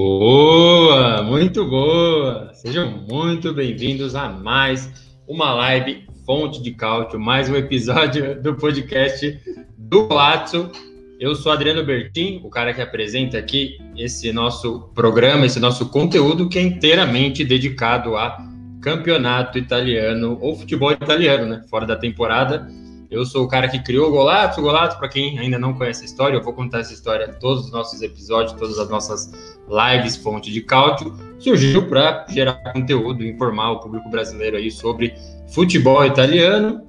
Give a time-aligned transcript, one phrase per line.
[0.00, 2.52] Boa, muito boa.
[2.54, 4.88] Sejam muito bem-vindos a mais
[5.26, 9.36] uma live Fonte de Cálcio, mais um episódio do podcast
[9.76, 10.70] do Golazzo.
[11.18, 16.48] Eu sou Adriano Bertin, o cara que apresenta aqui esse nosso programa, esse nosso conteúdo
[16.48, 18.38] que é inteiramente dedicado a
[18.80, 21.64] campeonato italiano ou futebol italiano, né?
[21.68, 22.68] Fora da temporada.
[23.10, 24.60] Eu sou o cara que criou o Golato.
[24.60, 27.38] O Golato, para quem ainda não conhece a história, eu vou contar essa história em
[27.38, 29.32] todos os nossos episódios, todas as nossas
[29.66, 31.14] lives fonte de cálcio.
[31.38, 35.14] Surgiu para gerar conteúdo, informar o público brasileiro aí sobre
[35.48, 36.82] futebol italiano.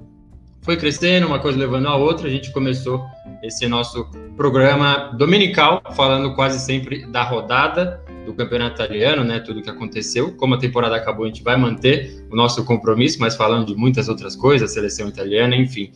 [0.62, 2.28] Foi crescendo, uma coisa levando a outra.
[2.28, 3.02] A gente começou
[3.42, 9.40] esse nosso programa dominical, falando quase sempre da rodada do campeonato italiano, né?
[9.40, 10.36] Tudo que aconteceu.
[10.36, 14.10] Como a temporada acabou, a gente vai manter o nosso compromisso, mas falando de muitas
[14.10, 15.92] outras coisas, seleção italiana, enfim.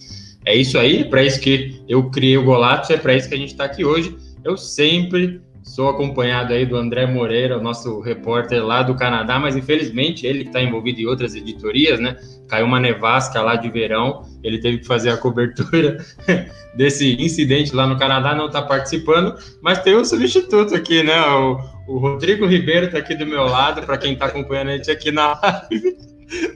[0.45, 3.37] É isso aí, para isso que eu criei o Golato, é para isso que a
[3.37, 4.15] gente está aqui hoje.
[4.43, 10.27] Eu sempre sou acompanhado aí do André Moreira, nosso repórter lá do Canadá, mas infelizmente
[10.27, 12.17] ele está envolvido em outras editorias, né?
[12.47, 15.97] Caiu uma nevasca lá de verão, ele teve que fazer a cobertura
[16.75, 21.19] desse incidente lá no Canadá, não está participando, mas tem um substituto aqui, né?
[21.27, 24.91] O, o Rodrigo Ribeiro está aqui do meu lado, para quem está acompanhando a gente
[24.91, 25.97] aqui na live.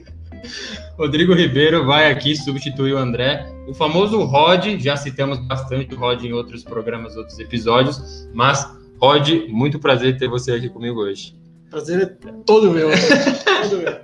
[0.98, 3.46] Rodrigo Ribeiro vai aqui substituir o André.
[3.68, 9.48] O famoso Rod, já citamos bastante o Rod em outros programas, outros episódios, mas Rod,
[9.48, 11.34] muito prazer ter você aqui comigo hoje.
[11.70, 12.06] Prazer é
[12.44, 12.88] todo meu.
[13.62, 13.98] todo meu.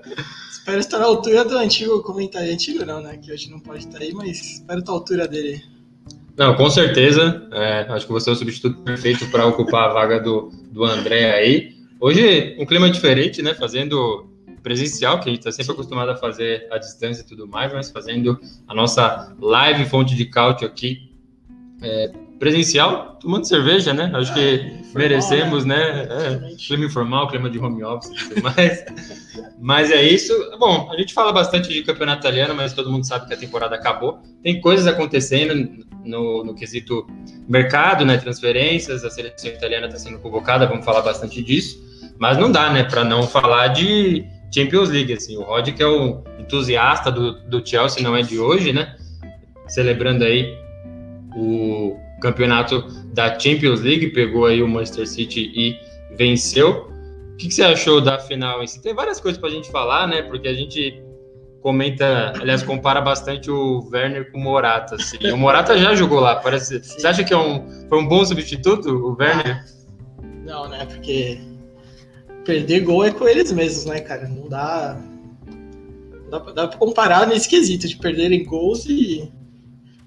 [0.51, 2.53] Espero estar à altura do antigo comentário.
[2.53, 3.17] Antigo não, né?
[3.17, 5.63] Que hoje não pode estar aí, mas espero estar à altura dele.
[6.37, 7.47] Não, com certeza.
[7.53, 11.33] É, acho que você é o substituto perfeito para ocupar a vaga do, do André
[11.33, 11.75] aí.
[12.01, 13.55] Hoje, um clima diferente, né?
[13.55, 14.27] Fazendo
[14.63, 17.91] presencial, que a gente está sempre acostumado a fazer à distância e tudo mais, mas
[17.91, 21.13] fazendo a nossa live fonte de cálcio aqui
[21.83, 24.11] é, presencial, tomando cerveja, né?
[24.15, 26.07] Acho que é, informal, merecemos, né?
[26.07, 26.51] né?
[26.53, 28.85] É, clima informal, clima de home office e tudo mais.
[29.59, 30.33] mas é isso.
[30.59, 33.75] Bom, a gente fala bastante de campeonato italiano, mas todo mundo sabe que a temporada
[33.75, 34.19] acabou.
[34.43, 37.07] Tem coisas acontecendo no, no quesito
[37.49, 38.17] mercado, né?
[38.19, 41.83] Transferências, a seleção italiana está sendo convocada, vamos falar bastante disso.
[42.19, 44.25] Mas não dá, né, para não falar de
[44.55, 48.39] Champions League, assim, o Rod que é o entusiasta do, do Chelsea, não é de
[48.39, 48.95] hoje, né,
[49.67, 50.57] celebrando aí
[51.37, 55.77] o campeonato da Champions League, pegou aí o Manchester City e
[56.17, 56.89] venceu.
[57.35, 58.81] O que, que você achou da final em si?
[58.81, 61.03] Tem várias coisas para a gente falar, né, porque a gente
[61.61, 64.95] comenta, aliás, compara bastante o Werner com o Morata.
[64.95, 65.31] Assim.
[65.31, 66.83] O Morata já jogou lá, parece.
[66.83, 66.99] Sim.
[66.99, 69.65] Você acha que é um, foi um bom substituto, o Werner?
[69.65, 70.87] Ah, não, né?
[70.87, 71.41] Porque
[72.45, 74.29] perder gol é com eles mesmos, né, cara?
[74.29, 75.01] Não dá.
[76.31, 79.31] Dá, dá pra comparar nesse quesito de perderem gols e.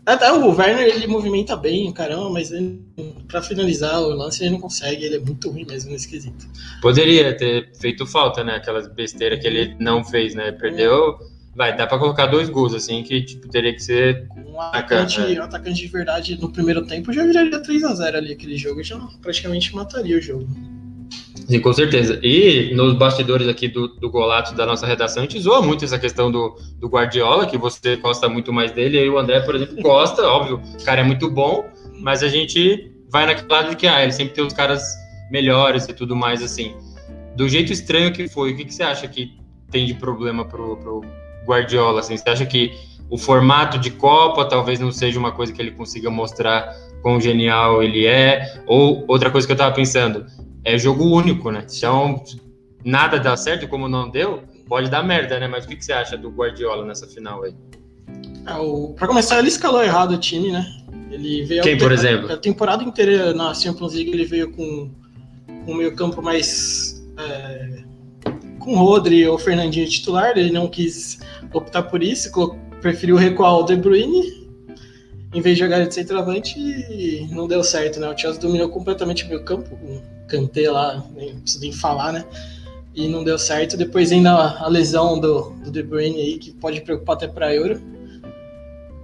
[0.07, 2.81] Até o Werner ele movimenta bem, caramba, mas ele,
[3.27, 6.47] pra finalizar o lance ele não consegue, ele é muito ruim mesmo nesse quesito.
[6.81, 8.55] Poderia ter feito falta, né?
[8.55, 10.53] Aquelas besteiras que ele não fez, né?
[10.53, 11.19] Perdeu.
[11.21, 11.37] É.
[11.53, 14.29] Vai, dá pra colocar dois gols, assim, que tipo, teria que ser.
[14.45, 18.81] Um atacante, um atacante de verdade no primeiro tempo já viraria 3x0 ali aquele jogo,
[18.81, 20.47] já praticamente mataria o jogo.
[21.47, 22.19] Sim, com certeza.
[22.21, 25.97] E nos bastidores aqui do, do Golato da nossa redação, a gente zoa muito essa
[25.97, 29.75] questão do, do Guardiola, que você gosta muito mais dele, e o André, por exemplo,
[29.81, 31.65] gosta, óbvio, o cara é muito bom,
[32.01, 34.83] mas a gente vai naquele lado de que ah, ele sempre tem os caras
[35.31, 36.75] melhores e tudo mais, assim.
[37.37, 39.31] Do jeito estranho que foi, o que, que você acha que
[39.71, 41.01] tem de problema pro, pro
[41.45, 42.01] Guardiola?
[42.01, 42.17] Assim?
[42.17, 42.73] Você acha que
[43.09, 47.81] o formato de Copa talvez não seja uma coisa que ele consiga mostrar quão genial
[47.81, 48.61] ele é?
[48.65, 50.25] Ou outra coisa que eu tava pensando,
[50.67, 51.65] é jogo único, né?
[51.77, 52.21] Então,
[52.83, 55.47] nada dá certo, como não deu, pode dar merda, né?
[55.47, 57.55] Mas o que, que você acha do Guardiola nessa final aí?
[58.45, 58.93] É, o...
[58.93, 60.67] Pra começar, ele escalou errado o time, né?
[61.09, 62.29] Ele veio Quem, por exemplo?
[62.33, 64.91] A temporada inteira na Champions League ele veio com,
[65.65, 67.01] com meio campo mais...
[67.17, 67.83] É...
[68.59, 71.19] com o Rodri ou o Fernandinho titular, ele não quis
[71.53, 72.29] optar por isso,
[72.81, 74.46] preferiu recuar o De Bruyne
[75.37, 78.09] em vez de jogar de centroavante não deu certo, né?
[78.09, 79.77] O Chelsea dominou completamente o meio campo,
[80.27, 82.25] cantei lá, nem preciso nem falar, né?
[82.95, 83.77] E não deu certo.
[83.77, 87.79] Depois ainda a lesão do, do De Bruyne aí, que pode preocupar até para Euro.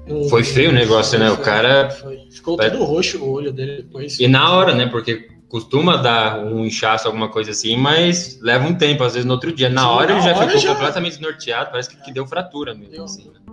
[0.07, 1.30] No- Foi feio o negócio, né?
[1.30, 1.89] O Foi, cara.
[1.91, 2.19] foi.
[2.31, 4.19] Ficou Vai- todo roxo o olho dele depois.
[4.19, 4.88] E na hora, né?
[4.88, 9.33] Porque costuma dar um inchaço, alguma coisa assim, mas leva um tempo, às vezes no
[9.33, 9.69] outro dia.
[9.69, 12.25] Na Sim, hora ele na já hora ficou já- completamente desnorteado, parece que, que deu
[12.25, 12.91] fratura mesmo.
[12.91, 13.03] Deu.
[13.03, 13.53] assim, né?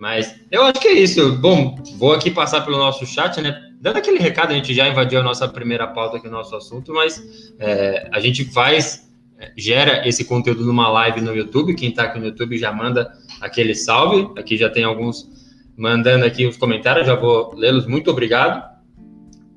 [0.00, 1.36] Mas eu acho que é isso.
[1.36, 3.70] Bom, vou aqui passar pelo nosso chat, né?
[3.78, 6.94] Dando aquele recado, a gente já invadiu a nossa primeira pauta aqui, o nosso assunto,
[6.94, 9.06] mas é, a gente faz,
[9.38, 11.74] é, gera esse conteúdo numa live no YouTube.
[11.74, 13.12] Quem tá aqui no YouTube já manda
[13.42, 14.26] aquele salve.
[14.38, 15.28] Aqui já tem alguns
[15.76, 17.86] mandando aqui os comentários, já vou lê-los.
[17.86, 18.70] Muito obrigado.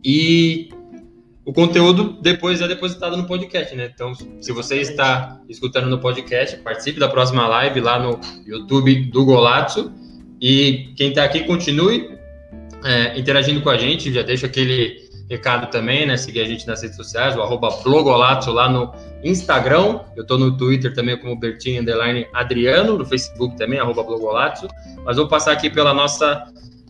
[0.03, 0.67] E
[1.45, 3.89] o conteúdo depois é depositado no podcast, né?
[3.93, 9.23] Então, se você está escutando no podcast, participe da próxima live lá no YouTube do
[9.23, 10.02] Golazzo.
[10.43, 12.19] E quem está aqui, continue
[12.83, 14.11] é, interagindo com a gente.
[14.11, 16.17] Já deixa aquele recado também, né?
[16.17, 18.93] Seguir a gente nas redes sociais, o arroba Blogolazzo lá no
[19.23, 20.01] Instagram.
[20.17, 24.67] Eu estou no Twitter também como Bertinho Underline Adriano, no Facebook também, arroba Blogolazzo.
[25.05, 26.43] Mas vou passar aqui pela nossa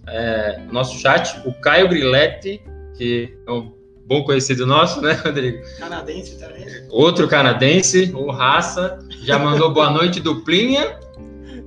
[0.07, 2.59] é, nosso chat, o Caio Griletti,
[2.97, 3.71] que é um
[4.07, 5.59] bom conhecido nosso, né, Rodrigo?
[5.77, 6.65] Canadense também.
[6.89, 10.97] Outro canadense, ou raça, já mandou boa noite, duplinha,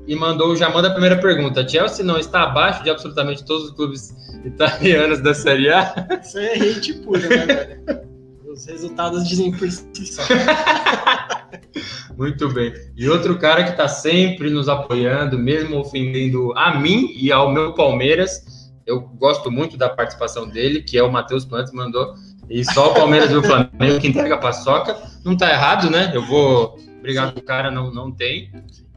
[0.06, 1.66] e mandou, já manda a primeira pergunta.
[1.66, 4.14] Chelsea não está abaixo de absolutamente todos os clubes
[4.44, 6.06] italianos da Série A?
[6.22, 8.06] Isso é hate puro, né, velho?
[8.46, 10.22] Os resultados dizem por si só.
[12.16, 12.72] Muito bem.
[12.96, 17.74] E outro cara que está sempre nos apoiando, mesmo ofendendo a mim e ao meu
[17.74, 22.14] Palmeiras, eu gosto muito da participação dele, que é o Matheus Plantes, mandou.
[22.48, 24.96] E só o Palmeiras e o Flamengo que entrega a paçoca.
[25.24, 26.12] Não tá errado, né?
[26.14, 28.50] Eu vou brigar com o cara, não, não tem.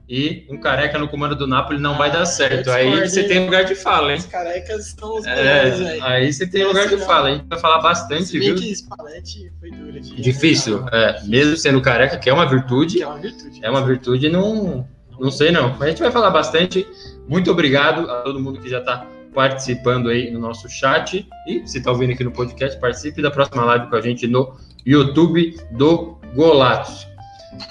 [0.10, 2.72] E um careca no comando do Napoli não vai dar certo.
[2.72, 3.28] Aí você hein?
[3.28, 4.18] tem lugar de fala, hein?
[4.18, 7.30] Os carecas são os melhores, É, aí você tem lugar de fala.
[7.30, 8.56] A gente vai falar bastante, Se bem viu?
[8.56, 11.22] que Spalletti foi duro de Difícil, é.
[11.26, 13.60] Mesmo sendo careca, que é uma virtude, é uma virtude.
[13.62, 14.88] é uma virtude, não,
[15.20, 15.70] não sei não.
[15.74, 16.88] Mas a gente vai falar bastante.
[17.28, 21.28] Muito obrigado a todo mundo que já está participando aí no nosso chat.
[21.48, 24.58] E se está ouvindo aqui no podcast, participe da próxima live com a gente no
[24.84, 27.08] YouTube do Golatos.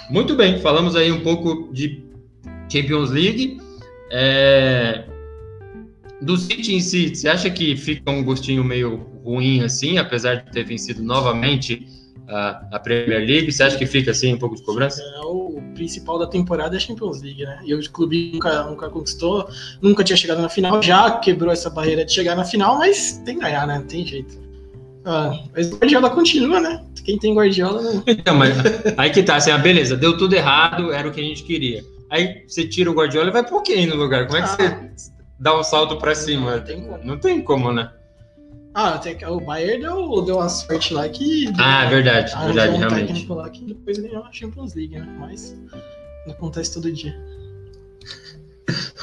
[0.08, 2.06] Muito bem, falamos aí um pouco de
[2.68, 3.58] Champions League.
[4.10, 5.04] É,
[6.22, 10.52] Do City em si, você acha que fica um gostinho meio ruim assim, apesar de
[10.52, 11.86] ter vencido novamente
[12.28, 13.52] a, a Premier League?
[13.52, 15.02] Você acha que fica assim um pouco de cobrança?
[15.02, 17.60] É, o principal da temporada é a Champions League, né?
[17.64, 19.48] E o clube nunca, nunca conquistou,
[19.80, 23.34] nunca tinha chegado na final, já quebrou essa barreira de chegar na final, mas tem
[23.36, 23.78] que ganhar, né?
[23.78, 24.38] Não tem jeito.
[25.04, 26.84] Ah, mas o Guardiola continua, né?
[27.04, 28.02] Quem tem Guardiola não.
[28.06, 28.56] Então, mas
[28.96, 31.82] aí que tá, assim, ah, beleza, deu tudo errado, era o que a gente queria.
[32.10, 34.26] Aí você tira o Guardiola e vai por quem no lugar?
[34.26, 34.90] Como é que Ah.
[34.96, 36.56] você dá um salto pra cima?
[36.56, 37.05] Não tem como.
[37.05, 37.93] Não tem como, né?
[38.75, 41.52] Ah, que o Bayern deu, deu uma sorte lá que.
[41.58, 43.28] Ah, verdade, arranjou verdade, um realmente.
[43.32, 45.06] lá que depois ganhou a Champions League, né?
[45.19, 45.56] Mas
[46.26, 47.14] não acontece todo dia.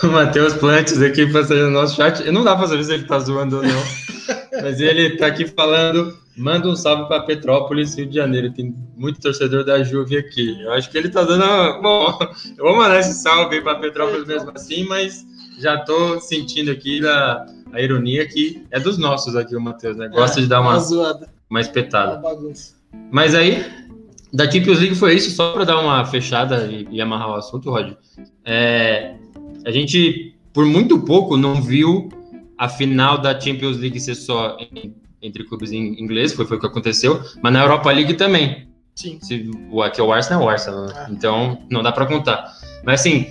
[0.03, 2.21] O Matheus Plantes aqui passando no nosso chat.
[2.27, 3.83] E não dá pra saber se ele tá zoando ou não.
[4.62, 6.15] Mas ele tá aqui falando.
[6.38, 8.51] Manda um salve pra Petrópolis, Rio de Janeiro.
[8.51, 10.62] Tem muito torcedor da Juve aqui.
[10.62, 11.44] Eu acho que ele tá dando.
[11.45, 12.17] uma- Bom,
[12.57, 15.25] eu vou mandar esse salve pra Petrópolis mesmo assim, mas
[15.59, 20.09] já tô sentindo aqui a, a ironia que é dos nossos aqui, o Matheus, né?
[20.09, 22.17] Gosta de dar Uma uma, zoada, uma uma espetada.
[22.17, 22.73] bagunça.
[23.12, 23.65] Mas aí,
[24.33, 27.69] da Champions League foi isso, só para dar uma fechada e, e amarrar o assunto,
[27.69, 27.94] Rod.
[28.44, 29.15] É,
[29.65, 32.10] a gente, por muito pouco, não viu
[32.57, 36.60] a final da Champions League ser só em- entre clubes em inglês, foi, foi o
[36.60, 38.67] que aconteceu, mas na Europa League também.
[38.93, 39.17] Sim.
[39.22, 40.86] Se, o, aqui é o Arsenal, é o Arsenal?
[40.95, 41.07] Ah.
[41.10, 42.45] Então não dá para contar.
[42.86, 43.27] Mas assim,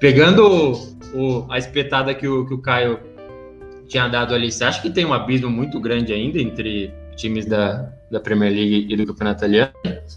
[0.00, 2.98] pegando o- o- a espetada que o, que o Caio
[3.86, 7.90] tinha dado ali, você acha que tem um abismo muito grande ainda entre times da,
[8.10, 9.72] da Premier League e do Campeonato Italiano?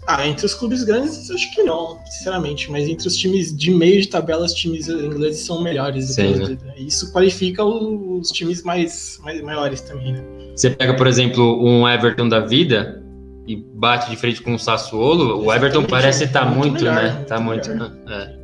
[0.06, 2.70] Ah, entre os clubes grandes, acho que não, sinceramente.
[2.70, 6.06] Mas entre os times de meio de tabela, os times ingleses são melhores.
[6.14, 6.56] Sim, né?
[6.76, 10.24] Isso qualifica os times mais, mais maiores também, né?
[10.54, 13.02] Você pega, por exemplo, um Everton da vida
[13.46, 17.02] e bate de frente com o Sassuolo, o Everton Exatamente, parece estar muito muito, melhor,
[17.02, 17.12] né?
[17.12, 17.90] muito Tá muito, melhor.
[17.90, 17.96] né?
[18.08, 18.36] É,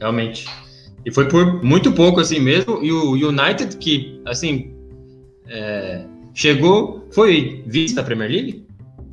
[0.00, 0.46] realmente.
[1.04, 2.82] E foi por muito pouco assim mesmo.
[2.82, 4.74] E o United, que, assim,
[5.48, 6.04] é,
[6.36, 8.66] chegou, foi vice da Premier League?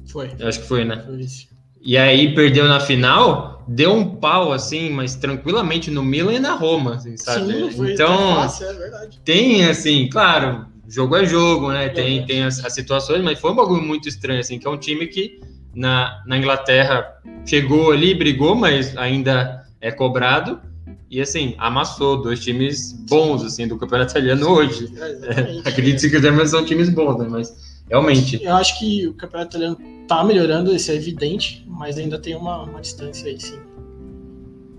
[0.06, 0.30] Foi.
[0.38, 1.02] Eu acho que foi, né?
[1.04, 1.48] Foi isso.
[1.82, 6.54] E aí perdeu na final, deu um pau, assim, mas tranquilamente no Milan e na
[6.54, 7.52] Roma, assim, sabe?
[7.52, 9.20] Sim, foi então, fácil, é verdade.
[9.24, 11.90] tem, assim, claro, jogo é jogo, né?
[11.90, 12.26] Tem, É.
[12.26, 15.08] tem as, as situações, mas foi um bagulho muito estranho, assim, que é um time
[15.08, 15.40] que
[15.74, 17.06] na, na Inglaterra
[17.46, 20.62] chegou ali, brigou, mas ainda é cobrado.
[21.10, 24.92] E, assim, amassou dois times bons, assim, do campeonato italiano hoje.
[24.98, 27.28] É, se quiser, mas são times bons, né?
[27.30, 27.54] Mas,
[27.90, 32.36] realmente, Eu acho que o campeonato italiano tá melhorando, isso é evidente, mas ainda tem
[32.36, 33.60] uma, uma distância aí, sim.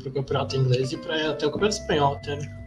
[0.00, 2.64] Pro campeonato inglês e pra, até o campeonato espanhol, até, né?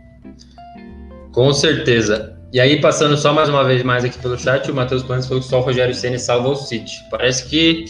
[1.31, 2.37] Com certeza.
[2.53, 5.43] E aí, passando só mais uma vez mais aqui pelo chat, o Matheus Plantes falou
[5.43, 6.93] que só o Rogério Ceni salva o City.
[7.11, 7.85] Parece que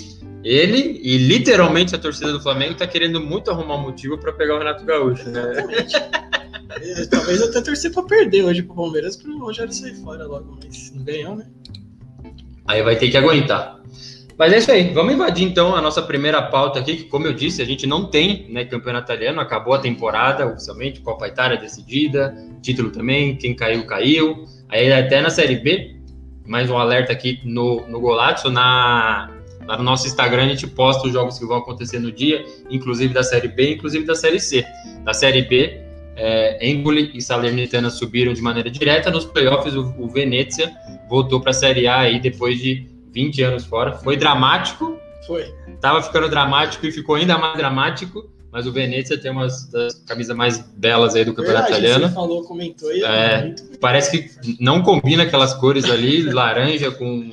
[0.48, 4.56] ele e literalmente a torcida do Flamengo tá querendo muito arrumar um motivo para pegar
[4.56, 5.42] o Renato Gaúcho, né?
[6.82, 10.94] É, Talvez até torcer pra perder hoje pro Palmeiras pro Rogério sair fora logo, mas
[10.94, 11.48] não ganhou, né?
[12.66, 13.78] Aí vai ter que aguentar.
[14.38, 14.94] Mas é isso aí.
[14.94, 18.06] Vamos invadir então a nossa primeira pauta aqui, que, como eu disse, a gente não
[18.06, 23.86] tem né, campeonato italiano, acabou a temporada oficialmente, Copa Itália decidida, título também, quem caiu,
[23.86, 24.46] caiu.
[24.70, 25.96] Aí até na Série B,
[26.46, 29.37] mais um alerta aqui no, no Golazzo, na,
[29.68, 33.14] lá no nosso Instagram a gente posta os jogos que vão acontecer no dia, inclusive
[33.14, 34.66] da Série B, inclusive da Série C.
[35.04, 35.82] Da Série B,
[36.16, 40.72] é, Empoli e Salernitana subiram de maneira direta, nos playoffs o, o Venezia
[41.08, 43.94] voltou para a Série A aí depois de 20 anos fora.
[43.94, 45.46] Foi dramático, Foi.
[45.80, 50.36] tava ficando dramático e ficou ainda mais dramático, mas o Venezia tem umas das camisas
[50.36, 52.08] mais belas aí do campeonato Verdade, italiano.
[52.10, 53.42] Você falou, comentou e É.
[53.44, 57.30] muito Parece que não combina aquelas cores ali, laranja com,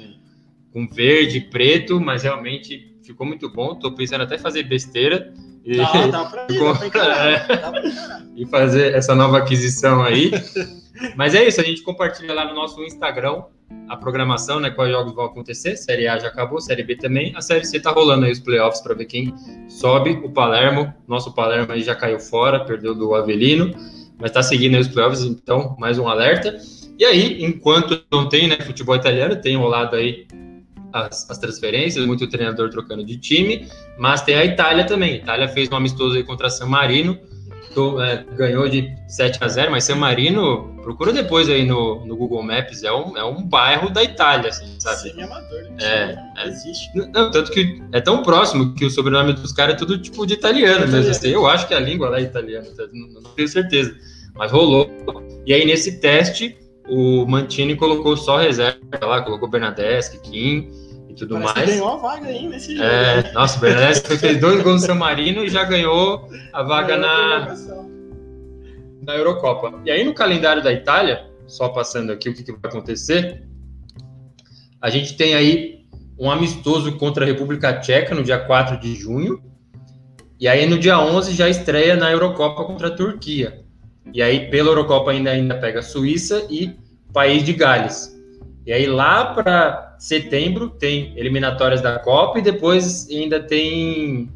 [0.75, 3.77] com verde, preto, mas realmente ficou muito bom.
[3.77, 5.33] Tô pensando até fazer besteira
[5.65, 7.47] e, Dá, dá pra ir, encarar.
[7.49, 8.27] Dá pra encarar.
[8.37, 10.33] e fazer essa nova aquisição aí.
[11.17, 13.45] Mas é isso, a gente compartilha lá no nosso Instagram
[13.89, 14.69] a programação, né?
[14.71, 15.77] Quais jogos vão acontecer.
[15.77, 17.33] Série A já acabou, Série B também.
[17.37, 19.33] A Série C tá rolando aí os playoffs para ver quem
[19.69, 20.21] sobe.
[20.25, 23.71] O Palermo, nosso Palermo aí já caiu fora, perdeu do Avelino,
[24.21, 26.57] mas tá seguindo aí os playoffs, então mais um alerta.
[26.99, 30.27] E aí, enquanto não tem, né, futebol italiano, tem rolado aí
[30.95, 35.15] as, as transferências, muito treinador trocando de time, mas tem a Itália também.
[35.15, 37.19] A Itália fez um amistoso aí contra San Marino,
[38.01, 42.41] é, ganhou de 7 a 0 mas San Marino, procura depois aí no, no Google
[42.41, 45.01] Maps, é um, é um bairro da Itália, assim, sabe?
[45.01, 45.77] Semi-amador, né?
[45.81, 46.49] É, é.
[46.49, 46.89] existe.
[47.13, 50.35] Não, tanto que é tão próximo que o sobrenome dos caras é tudo tipo de
[50.35, 51.11] italiano mesmo.
[51.11, 51.31] Assim.
[51.31, 52.85] Eu acho que a língua lá é italiana, tá?
[52.93, 53.93] não, não tenho certeza.
[54.37, 54.89] Mas rolou.
[55.45, 56.57] E aí, nesse teste,
[56.89, 60.84] o Mantini colocou só reserva lá, colocou Bernadeschi, Kim
[61.15, 61.71] e tudo Parece que mais.
[61.71, 62.89] ganhou a vaga aí nesse jogo.
[62.89, 66.97] É, nossa, o Bernadeschi fez dois gols no São Marino e já ganhou a vaga
[66.97, 67.55] na,
[69.03, 69.81] na Eurocopa.
[69.85, 73.45] E aí no calendário da Itália, só passando aqui o que, que vai acontecer,
[74.83, 75.87] a gente tem aí
[76.19, 79.43] um amistoso contra a República Tcheca no dia 4 de junho,
[80.39, 83.63] e aí no dia 11 já estreia na Eurocopa contra a Turquia.
[84.13, 86.77] E aí pela Eurocopa ainda, ainda pega Suíça e
[87.13, 88.14] País de Gales.
[88.67, 94.31] E aí lá para setembro tem eliminatórias da Copa e depois ainda tem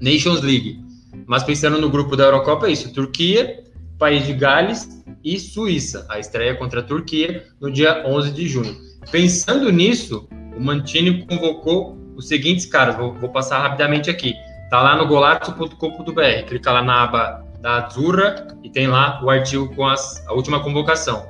[0.00, 0.80] Nations League.
[1.26, 3.64] Mas pensando no grupo da Eurocopa é isso, Turquia,
[3.98, 6.06] País de Gales e Suíça.
[6.08, 8.76] A estreia contra a Turquia no dia 11 de junho.
[9.10, 12.96] Pensando nisso, o Mantini convocou os seguintes caras.
[12.96, 14.34] Vou, vou passar rapidamente aqui.
[14.70, 16.46] Tá lá no golazzo.com.br.
[16.46, 20.60] Clica lá na aba da Azurra e tem lá o artigo com as, a última
[20.60, 21.26] convocação.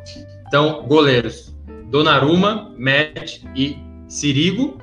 [0.47, 1.55] Então, goleiros:
[1.91, 3.77] Donnarumma, Med e
[4.09, 4.79] Sirigo.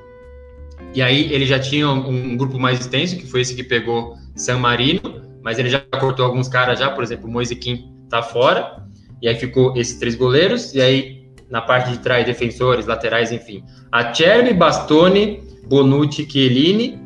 [0.94, 4.16] E aí ele já tinha um, um grupo mais extenso, que foi esse que pegou
[4.36, 8.22] San Marino, mas ele já cortou alguns caras já, por exemplo, o Moise Kim tá
[8.22, 8.84] fora.
[9.22, 11.18] E aí ficou esses três goleiros, e aí
[11.50, 13.64] na parte de trás, defensores, laterais, enfim.
[13.92, 17.00] Acerbi, Bastoni, Bonucci, Chiellini,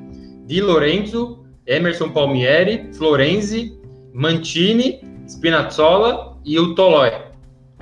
[0.46, 3.79] Di Lorenzo, Emerson Palmieri, Florenzi,
[4.13, 7.12] Mantini, Spinazzola e o Tolói.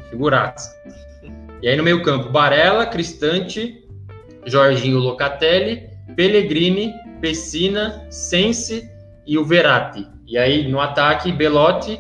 [0.10, 0.64] Figurados.
[1.62, 3.86] E aí no meio campo, Barella, Cristante,
[4.46, 8.90] Jorginho Locatelli, Pellegrini, Pessina, Sense
[9.28, 10.08] e o Verratti.
[10.26, 12.00] E aí no ataque, Belotti,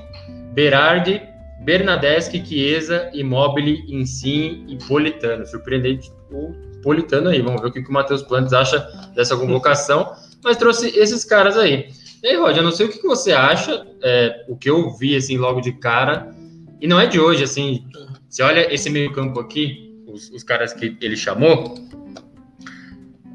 [0.53, 1.21] Berardi,
[1.61, 5.45] Bernadeschi, Chiesa, Immobile, Insigne e Politano.
[5.45, 7.41] Surpreendente o Politano aí.
[7.41, 8.79] Vamos ver o que, que o Matheus Plantes acha
[9.13, 10.13] dessa convocação.
[10.43, 11.89] Mas trouxe esses caras aí.
[12.23, 14.91] E aí, Roger, eu não sei o que, que você acha, é, o que eu
[14.97, 16.33] vi, assim, logo de cara,
[16.81, 17.85] e não é de hoje, assim,
[18.29, 21.75] você olha esse meio campo aqui, os, os caras que ele chamou,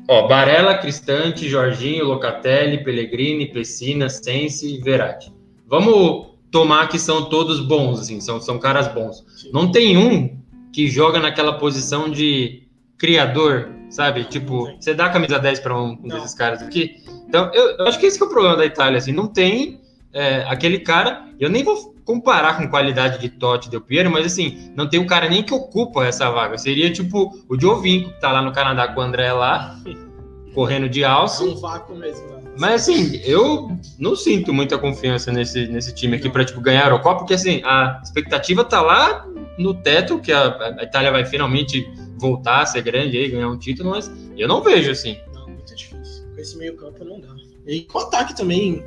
[0.08, 5.32] ó, Barella, Cristante, Jorginho, Locatelli, Pellegrini, Pessina, Sense e Verratti.
[5.66, 9.24] Vamos tomar que são todos bons, assim, são, são caras bons.
[9.52, 10.40] Não tem um
[10.72, 12.62] que joga naquela posição de
[12.96, 14.24] criador, sabe?
[14.24, 17.02] Tipo, você dá a camisa 10 para um, um desses caras aqui?
[17.26, 19.80] Então, eu, eu acho que esse que é o problema da Itália, assim, não tem
[20.14, 24.72] é, aquele cara, eu nem vou comparar com qualidade de Totti, Del Piero, mas assim,
[24.76, 26.56] não tem um cara nem que ocupa essa vaga.
[26.56, 29.76] Seria tipo o Giovinco, que tá lá no Canadá com o André lá,
[30.54, 31.42] correndo de É alça.
[31.44, 32.26] um vácuo mesmo.
[32.28, 32.42] né?
[32.58, 33.68] Mas assim, eu
[33.98, 37.60] não sinto muita confiança nesse, nesse time aqui para tipo, ganhar a Eurocopa, porque assim,
[37.64, 39.26] a expectativa tá lá
[39.58, 41.84] no teto, que a, a Itália vai finalmente
[42.18, 45.18] voltar a ser grande aí, ganhar um título, mas eu não vejo assim.
[45.34, 46.24] Não, muito difícil.
[46.32, 47.28] Com esse meio campo não dá.
[47.66, 48.84] E com o ataque também,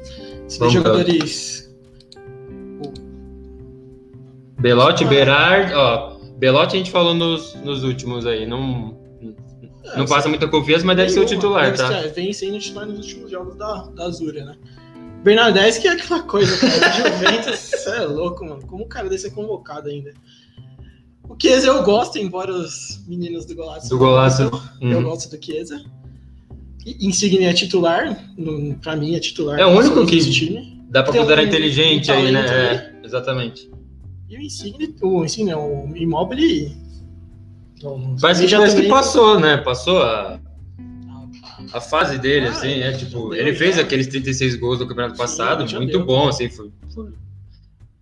[0.48, 1.68] se Vamos, jogadores.
[4.60, 5.08] Belotti, Ah.
[5.08, 6.18] Berard, ó.
[6.38, 8.46] Belotti a gente falou nos, nos últimos aí.
[8.46, 8.98] Não,
[9.96, 11.36] não passa muita confiança, mas deve ser o Nenhuma.
[11.42, 12.02] titular, tá?
[12.04, 14.56] ser, Vem sendo titular nos últimos jogos da, da Azura, né?
[15.24, 16.92] Bernardeschi que é aquela coisa, cara.
[17.10, 18.66] Juventus, você é louco, mano.
[18.68, 20.14] Como o cara desse é convocado ainda?
[21.28, 23.90] O Chiesa eu gosto, embora os meninos do Golaço.
[23.90, 24.44] Do Golaço.
[24.80, 25.04] Eu Uhum.
[25.04, 25.84] gosto do Chiesa.
[27.02, 28.18] Insigne é titular,
[28.82, 29.60] pra mim é titular.
[29.60, 30.78] É o único que- time.
[30.90, 32.46] Dá pra Tem considerar um- inteligente um aí, né?
[32.48, 33.70] É, exatamente.
[34.30, 36.72] E o Insigne, o Insigne, o Immobile.
[38.22, 39.58] Parece, que- já que passou, né?
[39.58, 40.40] Passou a,
[41.74, 45.18] a fase dele, Ah, assim, é, é tipo, ele fez aqueles 36 gols do campeonato
[45.18, 46.06] passado, muito deu.
[46.06, 46.72] bom, assim, foi.
[46.94, 47.12] foi-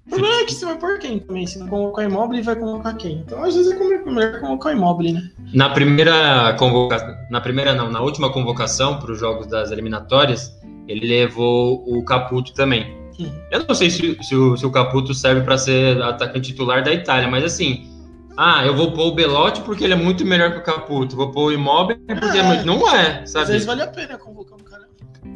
[0.06, 1.48] O problema é que você vai pôr quem também?
[1.48, 3.24] Se não convocar Immobile, vai convocar quem?
[3.26, 5.32] Então, às vezes, é como- melhor convocar o Immobile, né?
[5.54, 10.56] Na primeira convocação, na primeira não, na última convocação para os jogos das eliminatórias,
[10.88, 12.96] ele levou o Caputo também.
[13.20, 13.32] Uhum.
[13.52, 16.94] Eu não sei se, se o, se o Caputo serve para ser atacante titular da
[16.94, 17.90] Itália, mas assim,
[18.38, 21.32] ah, eu vou pôr o Belotti porque ele é muito melhor que o Caputo, vou
[21.32, 22.44] pôr o Immobile porque é É.
[22.44, 22.66] muito...
[22.66, 23.48] não é, Às sabe?
[23.54, 24.84] vezes vale a pena convocar um cara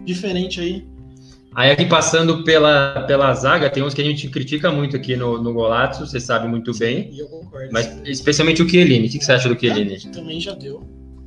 [0.06, 0.86] diferente aí.
[1.56, 5.42] Aí aqui passando pela, pela zaga, tem uns que a gente critica muito aqui no,
[5.42, 7.70] no Golato, você sabe muito bem, E eu concordo.
[7.72, 9.08] mas especialmente o Chiellini.
[9.08, 9.98] O que, que você acha do Chiellini?
[10.06, 10.84] Ah, também já deu.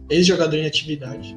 [0.08, 1.36] Ex-jogador em atividade.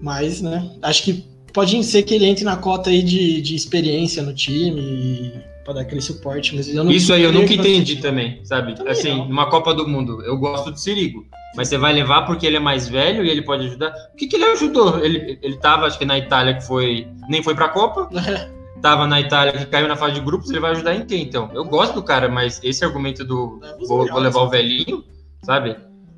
[0.00, 4.22] Mas, né, acho que pode ser que ele entre na cota aí de, de experiência
[4.22, 5.32] no time
[5.64, 6.54] pra dar aquele suporte.
[6.56, 8.74] Mas eu não Isso aí eu nunca entendi ser- também, sabe?
[8.74, 9.28] Também assim, não.
[9.28, 11.26] numa Copa do Mundo, eu gosto do Sirigo,
[11.56, 13.92] mas você vai levar porque ele é mais velho e ele pode ajudar.
[14.12, 14.98] O que, que ele ajudou?
[15.04, 17.06] Ele, ele tava, acho que na Itália, que foi.
[17.28, 18.08] Nem foi pra Copa,
[18.80, 21.50] tava na Itália, que caiu na fase de grupos, ele vai ajudar em quem, então?
[21.52, 24.50] Eu gosto do cara, mas esse argumento do os vou, vou levar o né?
[24.50, 25.04] velhinho,
[25.42, 25.76] sabe?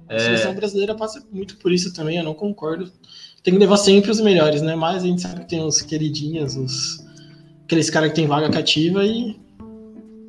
[0.09, 2.91] A seleção brasileira passa muito por isso também, eu não concordo.
[3.43, 4.77] Tem que levar sempre os melhores, né?
[4.77, 7.02] Mas a gente sabe que tem os queridinhos, os
[7.73, 9.35] aqueles caras que tem vaga cativa e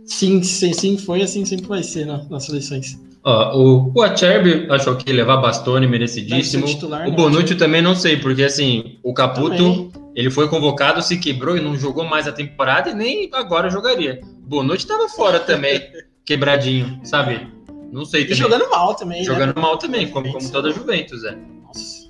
[0.05, 2.97] sim, sim, sim foi assim sempre vai ser na- nas seleções.
[3.25, 6.65] Ó, o, o Acerbi achou que ia levar Bastoni, Deve merecidíssimo.
[6.65, 7.15] titular, O né?
[7.15, 9.91] Bonucci também não sei, porque assim, o Caputo, Também.
[10.15, 14.19] ele foi convocado, se quebrou e não jogou mais a temporada e nem agora jogaria.
[14.43, 15.81] O Bonucci tava fora também,
[16.25, 17.47] quebradinho, sabe?
[17.93, 18.37] Não sei E também.
[18.37, 19.25] jogando mal também, né?
[19.25, 20.75] Jogando mal também, como, como toda né?
[20.75, 21.37] Juventus, é.
[21.65, 22.07] Nossa,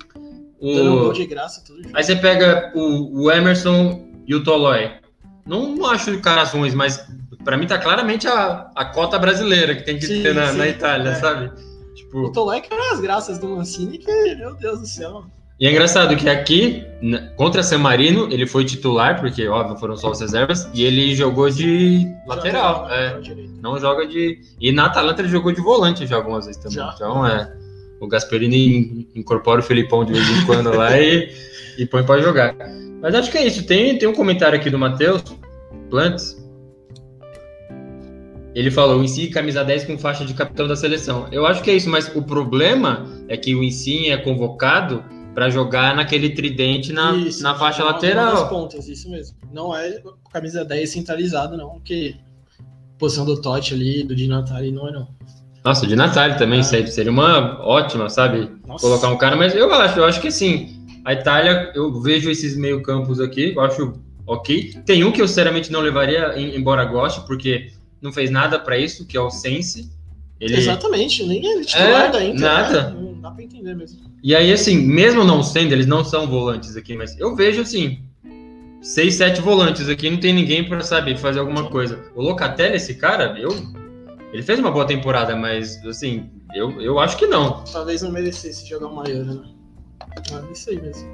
[0.60, 1.00] dando um O...
[1.04, 1.96] gol de graça tudo junto.
[1.96, 4.90] Aí você pega o, o Emerson e o Tolói.
[5.46, 7.06] Não, acho caras ruins, mas
[7.44, 10.58] pra mim tá claramente a, a cota brasileira que tem que Sim, ter na, sim,
[10.58, 11.14] na Itália, é.
[11.14, 11.46] sabe?
[11.46, 15.24] O Tipo, Tolói que era as graças do Mancini, que, meu Deus do céu.
[15.60, 16.84] e é engraçado que aqui,
[17.36, 21.48] contra San Marino, ele foi titular, porque, óbvio, foram só as reservas, e ele jogou
[21.50, 22.88] de lateral.
[22.88, 23.46] Joga é.
[23.60, 24.40] Não joga de.
[24.60, 26.76] E na Atalanta ele jogou de volante já algumas vezes também.
[26.78, 26.92] Já.
[26.94, 27.52] Então é.
[28.00, 31.32] O Gasperini incorpora o Felipão de vez em quando lá e,
[31.78, 32.54] e põe pra jogar.
[33.04, 33.64] Mas acho que é isso.
[33.66, 35.22] Tem, tem um comentário aqui do Matheus
[35.90, 36.42] Plantes.
[38.54, 41.26] Ele falou: o Insigne camisa 10 com faixa de capitão da seleção.
[41.30, 45.50] Eu acho que é isso, mas o problema é que o Insigne é convocado para
[45.50, 48.48] jogar naquele tridente na, Isso, na faixa uma- Uma das lateral.
[48.48, 49.36] pontas, isso mesmo.
[49.52, 50.00] Não é
[50.32, 52.14] camisa 10 centralizado, não, porque
[52.98, 55.08] posição do Totti ali, do Di Natali, não é não.
[55.64, 56.62] Nossa, de Natália também, Ah.
[56.62, 58.48] seria seria uma ótima, sabe?
[58.66, 58.86] Nossa.
[58.86, 60.73] colocar um cara, mas eu acho, eu acho que assim,
[61.04, 63.92] a Itália, eu vejo esses meio campos aqui, eu acho
[64.26, 64.74] ok.
[64.86, 68.78] Tem um que eu sinceramente não levaria, em- embora goste, porque não fez nada pra
[68.78, 69.90] isso, que é o Sense.
[70.40, 72.40] Ele, Exatamente, nem é titular É, da Inter.
[72.40, 72.90] nada.
[72.90, 73.00] né?
[73.00, 74.00] Não dá pra entender mesmo.
[74.22, 78.00] E aí, assim, mesmo não sendo, eles não são volantes aqui, mas eu vejo assim,
[78.82, 82.02] seis, sete volantes aqui, não tem ninguém pra saber fazer alguma coisa.
[82.14, 83.50] O Locatelli, esse cara, eu.
[84.32, 87.62] Ele fez uma boa temporada, mas assim, eu, eu acho que não.
[87.72, 89.42] Talvez não merecesse jogar uma Euro, né?
[90.00, 91.12] Ah, isso aí mesmo.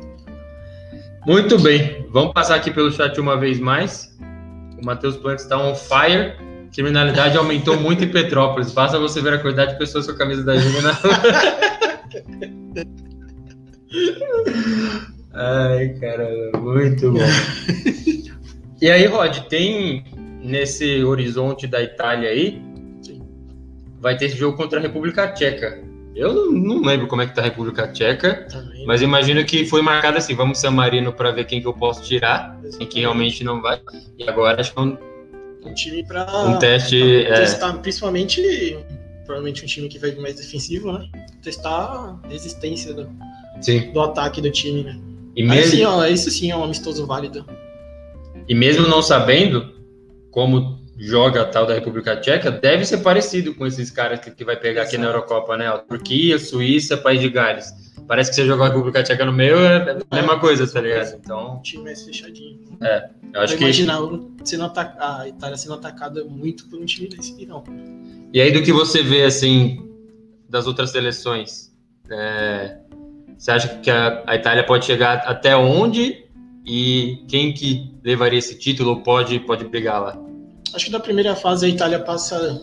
[1.26, 4.16] Muito bem, vamos passar aqui pelo chat uma vez mais.
[4.80, 6.34] O Matheus Plantes está on fire.
[6.72, 8.72] Criminalidade aumentou muito em Petrópolis.
[8.72, 10.92] Basta você ver a quantidade de pessoas com a camisa da Júlia na
[15.32, 17.20] Ai, caramba, muito bom.
[18.80, 20.04] E aí, Rod, tem
[20.42, 22.62] nesse horizonte da Itália aí,
[23.02, 23.22] Sim.
[24.00, 25.89] vai ter esse jogo contra a República Tcheca.
[26.14, 28.46] Eu não, não lembro como é que tá a República Tcheca.
[28.50, 28.84] Também.
[28.84, 32.02] Mas imagino que foi marcado assim, vamos San Marino para ver quem que eu posso
[32.02, 33.80] tirar, e quem realmente não vai.
[34.18, 34.98] E agora acho que é um,
[35.64, 36.98] um time pra, um teste.
[36.98, 38.78] pra é, testar, principalmente,
[39.24, 41.08] provavelmente um time que vai mais defensivo, né?
[41.42, 43.08] Testar a resistência do,
[43.60, 43.92] sim.
[43.92, 44.98] do ataque do time, né?
[45.36, 47.46] E Aí mesmo, sim, ó, isso sim é um amistoso válido.
[48.48, 49.72] e mesmo não sabendo
[50.30, 54.44] como joga a tal da República Tcheca, deve ser parecido com esses caras que, que
[54.44, 55.18] vai pegar aqui na Exato.
[55.18, 55.66] Eurocopa, né?
[55.66, 57.72] A Turquia, Suíça, País de Gales.
[58.06, 61.16] parece que você jogou a República Tcheca no meio, é a mesma coisa, tá ligado?
[61.16, 62.58] Então, Um time mais fechadinho.
[63.32, 63.64] eu acho eu que.
[63.64, 67.46] imaginava sendo ata- a Itália sendo atacada muito por um time desse.
[67.46, 67.64] Não.
[68.32, 69.88] E aí, do que você vê, assim,
[70.48, 71.72] das outras seleções,
[72.10, 72.76] é,
[73.38, 76.24] você acha que a, a Itália pode chegar até onde
[76.66, 80.29] e quem que levaria esse título pode, pode brigar lá?
[80.74, 82.60] Acho que da primeira fase a Itália passa.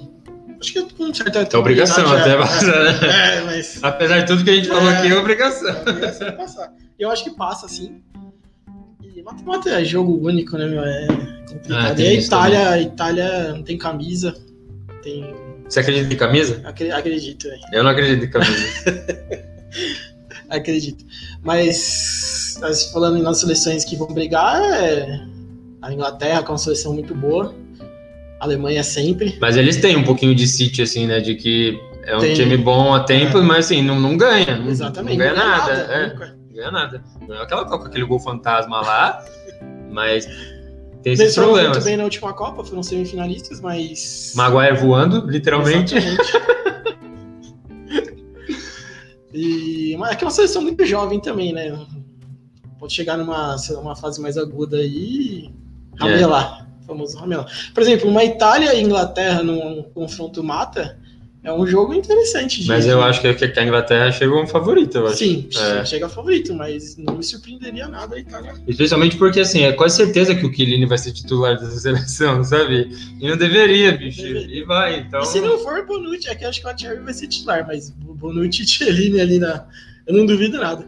[0.60, 3.00] Acho que com certa É obrigação até é, passar, né?
[3.38, 3.80] É, mas.
[3.84, 4.98] Apesar de tudo que a gente falou É.
[4.98, 5.70] aqui, é obrigação.
[5.70, 6.74] é obrigação passar.
[6.98, 8.02] Eu acho que passa, sim.
[9.15, 10.84] E mata-mata é jogo único, né, meu?
[10.84, 11.08] É
[11.50, 12.00] complicado.
[12.00, 14.34] Ah, e a Itália, a Itália não tem camisa.
[15.04, 15.36] Tem.
[15.70, 16.62] Você acredita em camisa?
[16.65, 17.62] acre- Acredito, velho.
[17.74, 18.67] Eu não acredito em camisa.
[20.50, 21.06] Acredito.
[21.43, 25.22] Mas mas falando nas seleções que vão brigar, é
[25.82, 27.54] a Inglaterra, que é uma seleção muito boa.
[28.39, 29.38] A Alemanha sempre.
[29.41, 31.19] Mas eles têm um pouquinho de City, assim, né?
[31.19, 32.34] De que é um Tem.
[32.36, 33.41] time bom a tempo, É.
[33.41, 34.58] mas assim, não, não ganha.
[34.58, 35.17] Não, Exatamente.
[35.17, 35.71] Não ganha nada.
[35.73, 36.08] é.
[36.10, 36.26] nunca.
[36.47, 37.04] Não ganha nada.
[37.28, 39.26] Não é aquela Copa, aquele gol fantasma lá,
[39.91, 40.26] mas
[41.04, 41.84] tem esses muito problemas.
[41.84, 44.34] bem na última Copa, foram semifinalistas, mas.
[44.36, 45.95] Maguire voando, literalmente.
[45.95, 46.47] Exatamente.
[49.34, 51.78] e, mas é que é uma seleção muito jovem também, né?
[52.80, 55.52] Pode chegar numa lá, uma fase mais aguda aí e
[56.00, 56.66] ramelar.
[56.88, 57.45] Famoso ramelar.
[57.73, 60.97] Por exemplo, uma Itália e Inglaterra num confronto mata
[61.43, 62.62] é um jogo interessante.
[62.62, 65.17] de- Mas eu acho que, que a Inglaterra chegou um favorito, eu acho.
[65.17, 65.86] Sim, É.
[65.86, 68.54] chega favorito, mas não me surpreenderia nada a Itália.
[68.67, 72.89] Especialmente porque, assim, é quase certeza que o Chiellini vai ser titular dessa seleção, sabe?
[73.21, 74.21] E não deveria, bicho.
[74.23, 74.58] Deveria.
[74.62, 75.21] E vai, então...
[75.21, 77.65] E se não for Bonucci, é que eu acho que o Thierry vai ser titular,
[77.67, 79.65] mas Bonucci e Chiellini ali na.
[80.06, 80.86] Eu não duvido nada.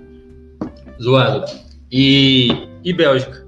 [1.01, 1.45] Zoado.
[1.91, 2.49] E,
[2.83, 3.45] e Bélgica?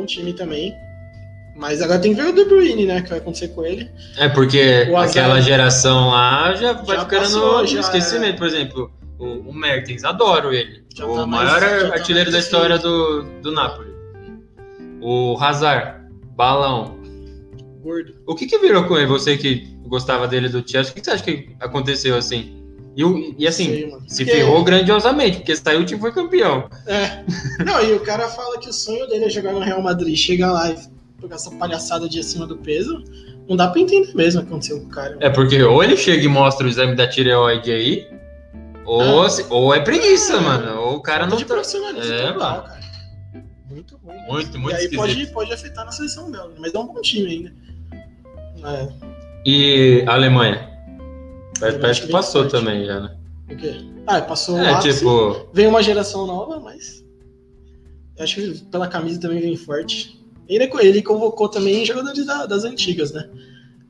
[0.00, 0.74] É um bom time também.
[1.56, 3.00] Mas agora tem que ver o De Bruyne, né?
[3.00, 3.90] O que vai acontecer com ele.
[4.16, 8.34] É, porque azar- aquela geração lá já vai Já ficando passou, no já esquecimento.
[8.34, 8.38] é.
[8.38, 10.82] Por exemplo, o, o Mertens, adoro ele.
[10.94, 13.90] Já o tá mais- maior tá artilheiro da mais história do, do Napoli.
[15.02, 16.00] O Hazard,
[16.36, 16.98] balão.
[17.82, 18.14] Gordo.
[18.26, 19.06] O que que virou com ele?
[19.06, 22.59] Você que gostava dele do Chelsea, o que que você acha que aconteceu assim?
[22.96, 26.68] E, o- e assim, Sei, se Porque- ferrou grandiosamente, porque saiu o time foi campeão.
[26.86, 27.22] É.
[27.64, 30.16] Não, e o cara fala que o sonho dele é jogar no Real Madrid.
[30.16, 30.76] Chega lá e
[31.20, 33.02] pegar essa palhaçada de acima do peso.
[33.48, 35.16] Não dá pra entender mesmo o que aconteceu com o cara.
[35.20, 38.08] É porque ou ele chega e mostra o exame da tireoide aí,
[38.84, 39.30] ou, Ah.
[39.30, 40.80] se- ou é preguiça, mano.
[40.80, 41.54] Ou o cara não de tá.
[41.54, 42.80] profissionalismo É, total, cara.
[43.70, 44.16] Muito ruim.
[44.28, 44.96] Muito, muito e aí esquisito.
[45.00, 47.52] pode, pode afetar na seleção dela, mas é um bom time ainda.
[48.64, 48.88] É,
[49.46, 50.69] E a Alemanha?
[51.60, 52.52] Parece, parece que passou forte.
[52.52, 53.16] também já, né?
[53.50, 53.74] o quê?
[54.06, 54.98] Ah, passou o É, ápice.
[54.98, 57.04] tipo, Vem uma geração nova, mas.
[58.16, 60.18] eu Acho que pela camisa também vem forte.
[60.48, 63.28] Ele, ele convocou também jogadores da- das antigas, né?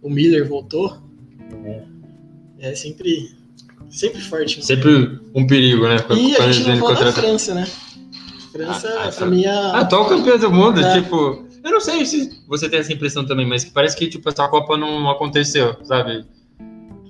[0.02, 0.98] O Miller voltou.
[2.58, 3.34] É sempre,
[3.88, 4.58] sempre forte.
[4.58, 4.62] né?
[4.64, 5.96] sempre um perigo, né?
[6.16, 7.66] E a gente não falou da contrata- França, né?
[8.52, 9.78] França, Ah, pra mim, é a...
[9.80, 11.00] atual campeão do mundo, É.
[11.00, 11.48] tipo.
[11.62, 14.48] Eu não sei se você tem essa impressão também, mas que parece que tipo, essa
[14.48, 16.24] Copa não aconteceu, sabe?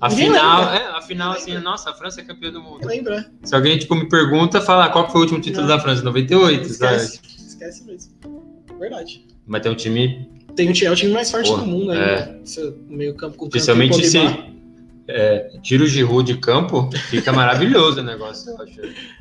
[0.01, 0.75] A Ninguém final, lembra.
[0.77, 2.87] é, a final, assim, nossa, a França é campeã do mundo.
[2.87, 3.29] lembra?
[3.43, 5.75] Se alguém, tipo, me pergunta, fala, qual foi o último título Não.
[5.75, 6.01] da França?
[6.03, 6.95] 98, sabe?
[6.95, 8.11] Esquece, esquece mesmo.
[8.79, 9.23] Verdade.
[9.45, 11.91] Mas tem um time, Tem o time, é o time mais forte Porra, do mundo
[11.91, 12.25] aí, é.
[12.25, 12.39] né?
[12.89, 14.51] Meio campo com especialmente Kanté e se
[15.07, 18.79] é, tira o Giroud de campo, fica maravilhoso o negócio, eu acho.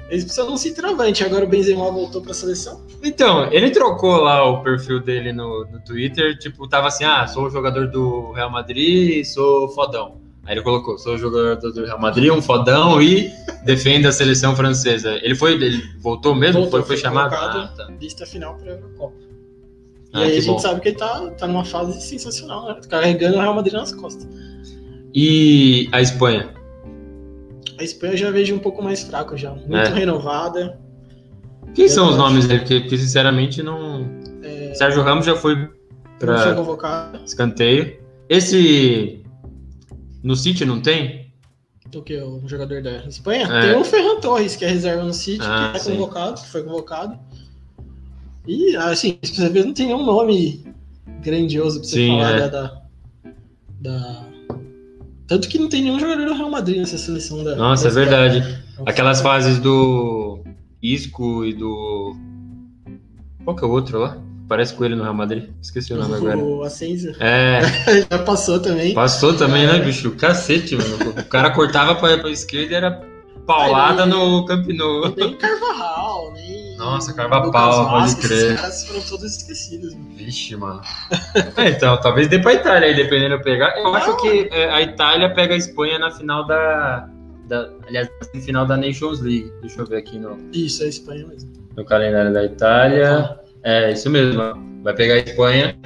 [0.09, 1.23] Eles precisam de um centroavante.
[1.25, 2.87] Agora o Benzema voltou pra seleção.
[3.03, 7.51] Então, ele trocou lá o perfil dele no, no Twitter, tipo, tava assim, ah, sou
[7.51, 10.21] jogador do Real Madrid, sou fodão.
[10.47, 13.31] Aí ele colocou, sou jogador do Real Madrid, um fodão e
[13.65, 15.19] defende a seleção francesa.
[15.23, 16.63] Ele foi, ele voltou mesmo?
[16.63, 17.35] Voltou, foi, foi chamado?
[17.35, 17.89] Ah, tá.
[18.01, 19.15] Lista final pra Eurocopa.
[20.13, 20.59] E Ah, aí a gente bom.
[20.59, 22.81] sabe que ele tá, tá numa fase sensacional, né?
[22.89, 24.27] Carregando o Real Madrid nas costas.
[25.15, 26.51] E a Espanha?
[27.79, 29.51] A Espanha eu já vejo um pouco mais fraco já.
[29.53, 29.89] Muito É.
[29.93, 30.79] renovada.
[31.75, 32.61] Quem são os nomes dele?
[32.61, 34.09] Porque, porque, sinceramente não.
[34.75, 35.69] Sérgio Ramos já foi
[36.57, 37.21] convocada.
[37.25, 37.99] escanteio.
[38.29, 39.20] Esse.
[40.23, 41.31] No City não tem?
[41.95, 42.17] O que?
[42.21, 43.47] O jogador da Espanha?
[43.47, 43.61] É.
[43.73, 45.93] Tem o Ferran Torres, que é reserva no City, Ah, que é sim.
[45.93, 47.19] convocado, que foi convocado.
[48.47, 50.65] E, assim, se você ver, não tem nenhum nome
[51.23, 52.39] grandioso pra você Sim, falar é.
[52.39, 52.83] da, da,
[53.81, 54.27] da-
[55.27, 57.55] Tanto que não tem nenhum jogador do Real Madrid nessa seleção da.
[57.57, 58.31] Nossa, é da Espanha.
[58.31, 58.65] verdade.
[58.87, 60.43] Aquelas fases do
[60.83, 62.17] Isco e do.
[63.45, 64.19] Qual que é o outro lá?
[64.51, 65.45] Parece com ele no Real Madrid.
[65.63, 66.37] Esqueci o nome agora.
[66.37, 67.61] O Asensio É,
[68.11, 68.93] já passou também.
[68.93, 70.11] passou também, né, bicho?
[70.17, 70.97] Cacete, mano.
[71.17, 73.01] O cara cortava pra, pra esquerda e era
[73.47, 75.15] paulada Aí- no Camp Nou.
[75.17, 76.77] Nem Carvajal, nem.
[76.77, 78.39] Nossa, Carvajal, Lucas pode crer.
[78.55, 79.95] Esses caras foram todos esquecidos.
[79.95, 80.11] mano.
[80.17, 80.81] Vixe, mano.
[81.57, 83.79] É, então, talvez dê pra Itália aí, dependendo de eu pegar.
[83.79, 87.09] Eu acho que é, a Itália pega a Espanha na final da,
[87.47, 89.53] da, aliás, da semifinal da Nations League.
[89.61, 91.53] Deixa eu ver aqui no, Isso, é Espanha mesmo.
[91.77, 93.39] no calendário da Itália.
[93.65, 94.43] É, isso mesmo.
[94.83, 95.77] Vai pegar a Espanha.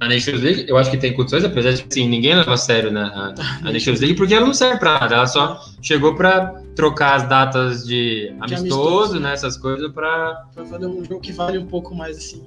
[0.00, 2.92] A Nations League, eu acho que tem condições, apesar de assim, ninguém leva a sério
[2.92, 3.34] né, a,
[3.68, 5.16] a Nations League, porque ela não serve pra nada.
[5.16, 9.20] Ela só chegou pra trocar as datas de amistoso, amistoso.
[9.20, 9.32] né?
[9.32, 10.34] Essas coisas pra.
[10.54, 12.40] Pra fazer um jogo que vale um pouco mais assim.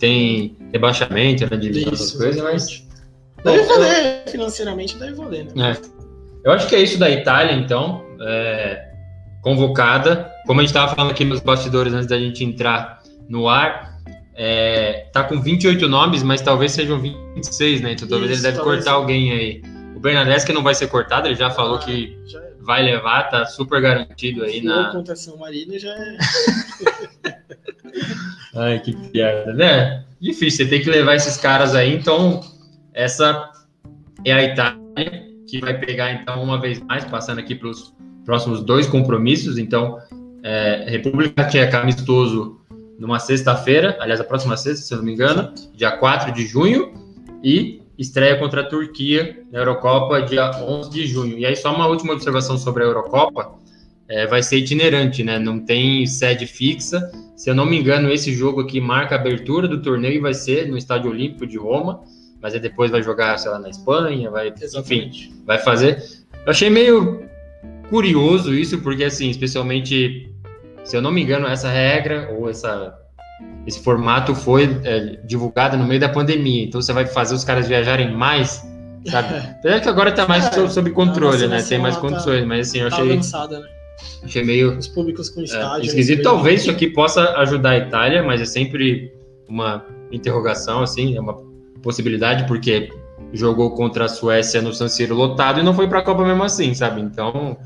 [0.00, 1.56] Tem rebaixamento, né?
[1.56, 2.84] De essas coisas, mas.
[3.44, 5.72] Deve valer, financeiramente deve valer, né?
[5.72, 5.96] É.
[6.44, 8.04] Eu acho que é isso da Itália, então.
[8.20, 8.86] é,
[9.42, 10.28] convocada.
[10.44, 13.95] Como a gente estava falando aqui nos bastidores antes da gente entrar no ar,
[14.36, 17.92] é, tá com 28 nomes, mas talvez sejam 26, né?
[17.92, 18.84] Então talvez Isso, ele deve talvez.
[18.84, 19.62] cortar alguém aí.
[19.94, 22.52] O Bernadeschi não vai ser cortado, ele já falou que Já é.
[22.60, 24.92] vai levar, tá super garantido aí na.
[24.92, 26.16] contra São Marino já é.
[28.54, 30.04] Ai, que piada, né?
[30.20, 32.40] Difícil, você tem que levar esses caras aí, então
[32.92, 33.50] essa
[34.24, 37.94] é a Itália que vai pegar então uma vez mais, passando aqui para os
[38.24, 39.98] próximos dois compromissos, então
[40.42, 42.60] é, República Tcheca amistoso
[42.98, 46.92] numa sexta-feira, aliás, a próxima sexta, se eu não me engano, dia 4 de junho,
[47.42, 51.38] e estreia contra a Turquia na Eurocopa, dia 11 de junho.
[51.38, 53.54] E aí, só uma última observação sobre a Eurocopa,
[54.08, 55.38] é, vai ser itinerante, né?
[55.38, 57.10] Não tem sede fixa.
[57.36, 60.34] Se eu não me engano, esse jogo aqui marca a abertura do torneio e vai
[60.34, 62.02] ser no Estádio Olímpico de Roma,
[62.40, 65.34] mas aí depois vai jogar, sei lá, na Espanha, vai, enfim, Exatamente.
[65.44, 66.02] vai fazer.
[66.44, 67.26] Eu achei meio
[67.88, 70.30] curioso isso, porque assim, especialmente,
[70.86, 72.94] se eu não me engano, essa regra ou essa
[73.66, 76.64] esse formato foi é, divulgado no meio da pandemia.
[76.64, 78.66] Então você vai fazer os caras viajarem mais,
[79.04, 79.28] sabe?
[79.58, 81.60] Apesar que agora tá mais É, sob, controle, né?
[81.62, 83.66] Tem mais vacinação, condições, mas assim, eu Tá achei, avançada, né?
[84.24, 85.44] achei meio Os públicos com é,
[85.82, 86.18] esquisito.
[86.18, 86.24] né?
[86.24, 89.12] Talvez isso aqui possa ajudar a Itália, mas é sempre
[89.48, 91.36] uma interrogação, assim, é uma
[91.82, 92.88] possibilidade, porque
[93.32, 96.42] jogou contra a Suécia no San Siro lotado e não foi para a Copa mesmo
[96.44, 97.00] assim, sabe?
[97.02, 97.58] Então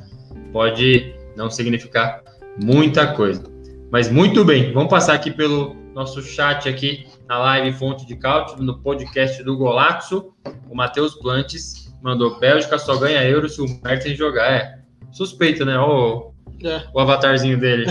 [0.53, 2.23] pode não significar
[2.63, 3.43] muita coisa.
[3.91, 8.63] Mas muito bem, vamos passar aqui pelo nosso chat aqui na live Fonte de Cálcio,
[8.63, 10.33] no podcast do Golaxo.
[10.69, 14.51] O Matheus Plantes mandou: Bélgica só ganha euro se o Mertens jogar.
[14.51, 14.79] É,
[15.11, 15.77] suspeito, né?
[15.77, 16.31] Ó,
[16.63, 16.83] É.
[16.95, 17.87] o avatarzinho dele.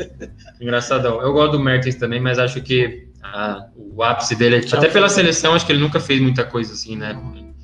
[0.60, 1.20] Engraçadão.
[1.20, 4.94] Eu gosto do Mertens também, mas acho que ah, o ápice dele, Já até foi.
[4.94, 7.14] pela seleção, acho que ele nunca fez muita coisa assim, né?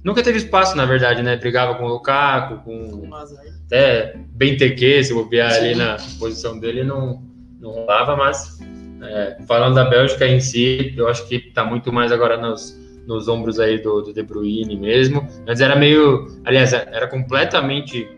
[0.03, 1.37] Nunca teve espaço, na verdade, né?
[1.37, 3.45] Brigava com o Lukaku, com azar.
[3.67, 7.23] até Benteke, se bobear ali na posição dele, não,
[7.61, 8.59] não rolava, mas
[9.03, 13.29] é, falando da Bélgica em si, eu acho que tá muito mais agora nos, nos
[13.29, 15.27] ombros aí do, do De Bruyne mesmo.
[15.47, 18.09] Antes era meio, aliás, era completamente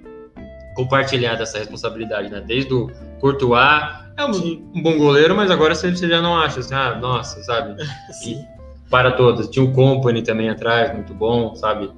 [0.74, 2.42] compartilhada essa responsabilidade, né?
[2.46, 2.90] Desde o
[3.20, 6.94] Courtois, é um, um bom goleiro, mas agora você, você já não acha assim, ah,
[6.96, 7.82] nossa, sabe?
[8.22, 8.44] Sim.
[8.92, 9.48] Para todas.
[9.48, 11.90] Tinha o Company também atrás, muito bom, sabe?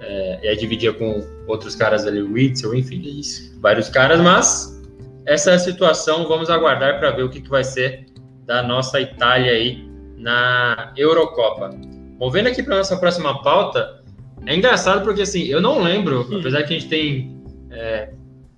[0.00, 3.56] É, e aí dividia com outros caras ali, o Witzel, enfim, Isso.
[3.60, 4.82] vários caras, mas
[5.26, 8.06] essa é a situação, vamos aguardar para ver o que, que vai ser
[8.46, 11.70] da nossa Itália aí na Eurocopa.
[12.18, 14.02] Bom, vendo aqui para nossa próxima pauta,
[14.44, 16.40] é engraçado porque assim, eu não lembro, Hum.
[16.40, 18.10] apesar que a gente tem é,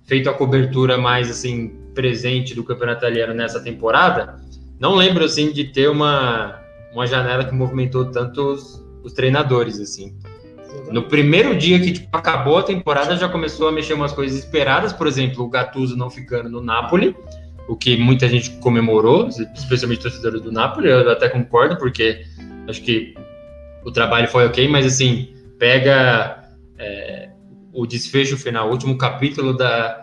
[0.05, 4.41] feito a cobertura mais assim presente do campeonato italiano nessa temporada,
[4.79, 6.62] não lembro assim de ter uma
[6.93, 10.15] uma janela que movimentou tanto os, os treinadores assim.
[10.91, 14.93] No primeiro dia que tipo, acabou a temporada, já começou a mexer umas coisas esperadas,
[14.93, 17.15] por exemplo, o Gattuso não ficando no Napoli,
[17.67, 22.25] o que muita gente comemorou, especialmente torcedores do Napoli, eu até concordo, porque
[22.67, 23.13] acho que
[23.83, 26.43] o trabalho foi ok, mas assim, pega
[26.77, 27.29] é,
[27.71, 30.02] o desfecho final, o último capítulo da,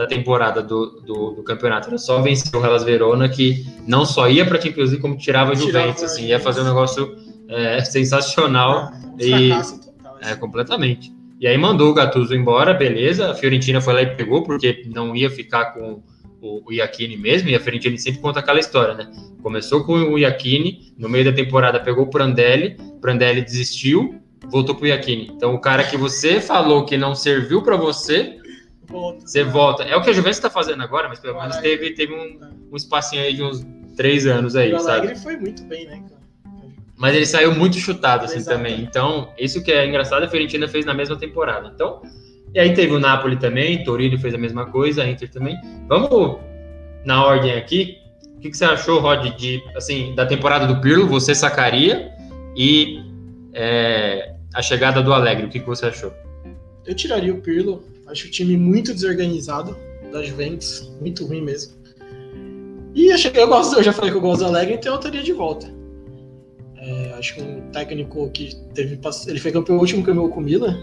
[0.00, 4.30] da temporada do, do, do campeonato, era só vencer o Hellas Verona, que não só
[4.30, 7.14] ia para a Champions League, como tirava a Juventus, assim, ia fazer um negócio
[7.46, 10.18] é, sensacional, Um e- total.
[10.22, 11.12] é, completamente.
[11.38, 13.30] E aí mandou o Gattuso embora, beleza.
[13.30, 16.02] A Fiorentina foi lá e pegou, porque não ia ficar com
[16.40, 19.06] o, o Iachini mesmo, e a Fiorentina sempre conta aquela história, né?
[19.42, 24.14] Começou com o Iachini, no meio da temporada pegou o Prandelli, Prandelli desistiu,
[24.50, 25.30] voltou pro Iachini.
[25.36, 28.39] Então o cara que você falou que não serviu para você,
[28.90, 29.26] Volta.
[29.26, 29.82] você volta.
[29.84, 32.40] É o que a Juventus está fazendo agora, mas pelo menos teve, teve um,
[32.72, 33.64] um espacinho aí de uns
[33.96, 34.98] três anos aí, o sabe?
[34.98, 36.20] Alegre foi muito bem, né, cara?
[36.96, 38.58] Mas ele saiu muito chutado assim Exato.
[38.58, 38.82] também.
[38.82, 41.70] Então, isso que é engraçado, a Fiorentina fez na mesma temporada.
[41.74, 42.02] Então,
[42.54, 45.56] e aí teve o Napoli também, Torino fez a mesma coisa, a Inter também.
[45.88, 46.38] Vamos
[47.04, 47.98] na ordem aqui.
[48.36, 51.06] O que, que você achou, Rod, de assim da temporada do Pirlo?
[51.06, 52.10] Você sacaria
[52.56, 53.02] e
[53.54, 55.46] é, a chegada do Alegre?
[55.46, 56.12] O que, que você achou?
[56.84, 57.84] Eu tiraria o Pirlo.
[58.10, 59.76] Acho o time muito desorganizado
[60.12, 60.90] da Juventus.
[61.00, 61.74] Muito ruim mesmo.
[62.94, 65.22] E achei, eu, gosto, eu já falei que eu gosto do Alegre, então eu teria
[65.22, 65.72] de volta.
[66.76, 68.98] É, acho que um técnico que teve.
[69.28, 70.82] Ele foi campeão último campeão com o Milan.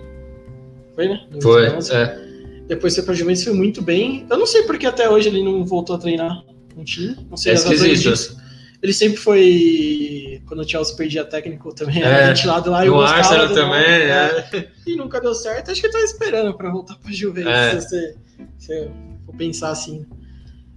[0.95, 1.27] Foi, né?
[1.31, 1.93] No 2011.
[1.93, 2.27] é.
[2.67, 4.25] Depois foi pra Juventus foi muito bem.
[4.29, 6.43] Eu não sei porque até hoje ele não voltou a treinar
[6.77, 7.15] um time.
[7.29, 8.11] Não sei É as razões esquisito.
[8.11, 8.37] disso.
[8.81, 10.26] Ele sempre foi.
[10.47, 12.83] Quando o Chelsea perdia técnico também, É, era ventilado lá.
[12.85, 14.67] no gostava Arsenal também, nome, é.
[14.87, 15.71] E nunca deu certo.
[15.71, 17.79] Acho que tava esperando pra voltar pra Juventus, É.
[17.79, 18.15] se você,
[18.57, 18.91] se
[19.25, 20.05] for pensar assim.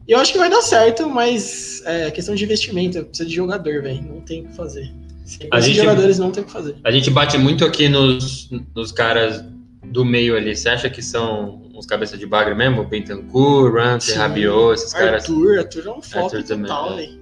[0.09, 3.05] E eu acho que vai dar certo, mas é questão de investimento.
[3.05, 4.03] Precisa de jogador, velho.
[4.03, 4.93] Não tem o que fazer.
[5.25, 6.75] Sem A gente- jogadores não tem o que fazer.
[6.83, 9.45] A gente bate muito aqui nos, nos caras
[9.85, 10.57] do meio ali.
[10.57, 12.83] Você acha que são uns cabeça de bagre mesmo?
[12.85, 14.17] Bentancur, Ramsey.
[14.17, 15.23] Rabiot, esses caras.
[15.23, 16.97] Arthur, Arthur é um foco Arthur também, total, é.
[16.97, 17.20] velho.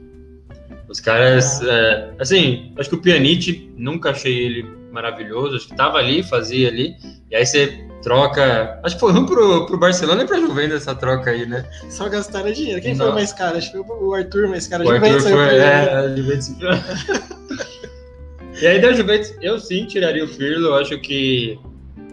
[0.88, 5.98] Os caras, é, assim, acho que o Pjanic, nunca achei ele maravilhoso, acho que tava
[5.98, 6.96] ali, fazia ali,
[7.30, 10.94] e aí você troca, acho que foi um pro, pro Barcelona e pra Juventus essa
[10.94, 11.68] troca aí, né?
[11.90, 12.80] Só gastaram dinheiro.
[12.80, 13.06] Quem Não.
[13.06, 13.58] foi o mais caro?
[13.58, 14.84] Acho que foi o Arthur mais caro.
[14.84, 15.62] O Arthur Juventus foi, saiu perdendo.
[15.62, 16.48] é, a Juventus...
[18.62, 21.58] e aí da Juventus, eu sim tiraria o Pirlo, eu acho que,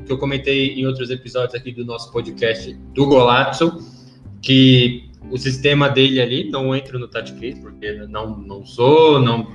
[0.05, 3.79] que eu comentei em outros episódios aqui do nosso podcast do Golazzo,
[4.41, 9.47] que o sistema dele ali, não entro no Tactics, porque não, não sou, não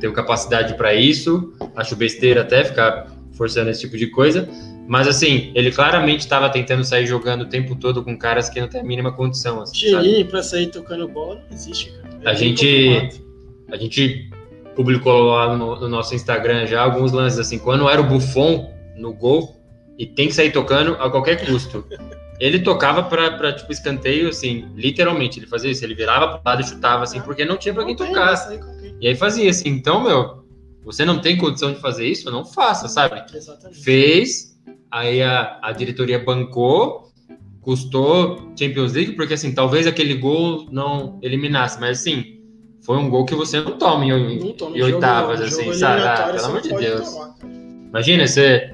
[0.00, 4.48] tenho capacidade para isso, acho besteira até ficar forçando esse tipo de coisa,
[4.86, 8.68] mas assim, ele claramente estava tentando sair jogando o tempo todo com caras que não
[8.68, 9.74] tem a mínima condição, assim?
[9.74, 12.18] Tirinho pra sair tocando bola, não existe, cara.
[12.24, 13.22] É A gente-.
[13.70, 14.28] A gente
[14.74, 19.12] publicou lá no, no nosso Instagram já alguns lances assim, quando era o Buffon no
[19.12, 19.56] gol
[19.98, 21.84] e tem que sair tocando a qualquer custo.
[22.42, 26.60] Ele tocava pra, pra, tipo escanteio assim, literalmente, ele fazia isso, ele virava pro lado
[26.60, 28.34] e chutava assim, porque não tinha pra quem tocar.
[29.00, 30.42] E aí fazia assim, então, meu,
[30.84, 33.22] você não tem condição de fazer isso, não faça, sabe?
[33.32, 33.80] Exatamente.
[33.84, 34.58] Fez,
[34.90, 37.12] aí a, a diretoria bancou,
[37.60, 42.40] custou Champions League, porque assim, talvez aquele gol não eliminasse, mas assim,
[42.80, 46.02] foi um gol que você não toma em, Não toma em oitavas, jogo assim, sabe?
[46.02, 47.08] Ah, pelo amor de Deus.
[47.08, 47.36] tomar.
[47.88, 48.71] Imagina você,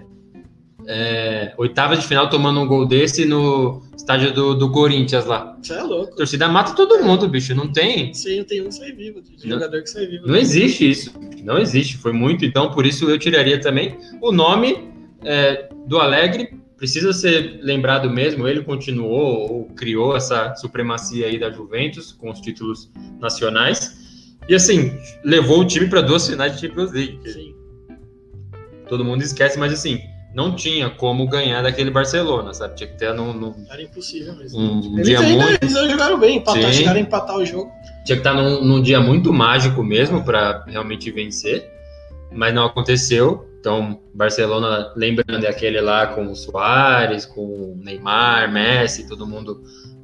[0.90, 5.54] é, oitavas de final tomando um gol desse no estádio do, do Corinthians lá.
[5.62, 6.16] Você é A louco.
[6.16, 8.10] torcida mata todo mundo, bicho, não tem.
[8.36, 9.20] Não tem um, sai vivo.
[9.44, 10.26] Não- jogador que sai vivo.
[10.26, 11.12] Não existe isso.
[11.44, 11.98] Não existe.
[11.98, 14.88] Foi muito, então por isso eu tiraria também o nome
[15.22, 16.56] é, do Alegre.
[16.78, 18.48] Precisa ser lembrado mesmo.
[18.48, 23.98] Ele continuou ou criou essa supremacia aí da Juventus com os títulos nacionais.
[24.48, 27.18] E assim, levou o time para duas finais de Champions League.
[27.22, 27.54] que Sim.
[28.88, 30.00] Todo mundo esquece, mas assim,
[30.34, 32.74] não tinha como ganhar daquele Barcelona, sabe?
[32.76, 34.58] Tinha que ter num, num- Era impossível mesmo.
[34.60, 35.62] um Eles dia ainda muito.
[35.64, 37.70] eles jogaram bem, empatar, chegaram a empatar o jogo.
[38.04, 41.68] Tinha que estar num, num dia muito mágico mesmo para realmente vencer,
[42.32, 43.46] mas não aconteceu.
[43.60, 49.60] Então, Barcelona, lembrando, é aquele lá com o Soares, com o Neymar, Messi, todo mundo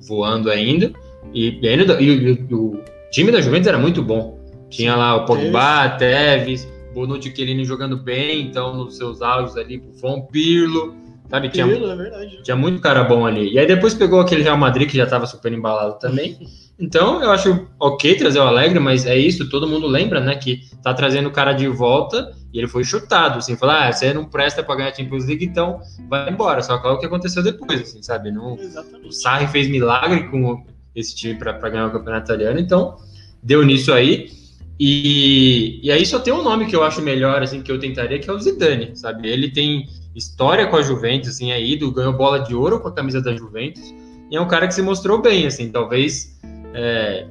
[0.08, 0.92] voando ainda.
[1.32, 2.80] E, e ainda- e o- e o
[3.12, 4.38] time da Juventus era muito bom.
[4.68, 10.22] Tinha lá o Pogba, Tevez, Bonucci e jogando bem, então nos seus auges ali, Buffon,
[10.22, 10.94] Pirlo,
[11.28, 11.48] sabe?
[11.48, 12.42] Tinha, Pirlo, é verdade.
[12.42, 13.52] tinha muito cara bom ali.
[13.52, 16.38] E aí depois pegou aquele Real Madrid que já estava super embalado também.
[16.76, 20.34] Então eu acho ok trazer o Alegre, mas é isso, todo mundo lembra, né?
[20.34, 24.12] Que tá trazendo o cara de volta e ele foi chutado, assim, falar, ah, você
[24.12, 26.62] não presta para ganhar a Champions League, então vai embora.
[26.62, 28.30] Só que olha o que aconteceu depois, assim, sabe?
[28.30, 28.56] Não,
[29.04, 29.12] o.
[29.12, 32.96] Sarri fez milagre com esse time para ganhar o campeonato italiano, então
[33.42, 34.30] deu nisso aí.
[34.78, 38.18] E, e aí só tem um nome que eu acho melhor, assim, que eu tentaria,
[38.18, 39.28] que é o Zidane, sabe?
[39.28, 42.92] Ele tem história com a Juventus, assim, é ídolo, ganhou bola de ouro com a
[42.92, 43.94] camisa da Juventus,
[44.30, 46.38] e é um cara que se mostrou bem, assim, talvez
[46.74, 47.26] é,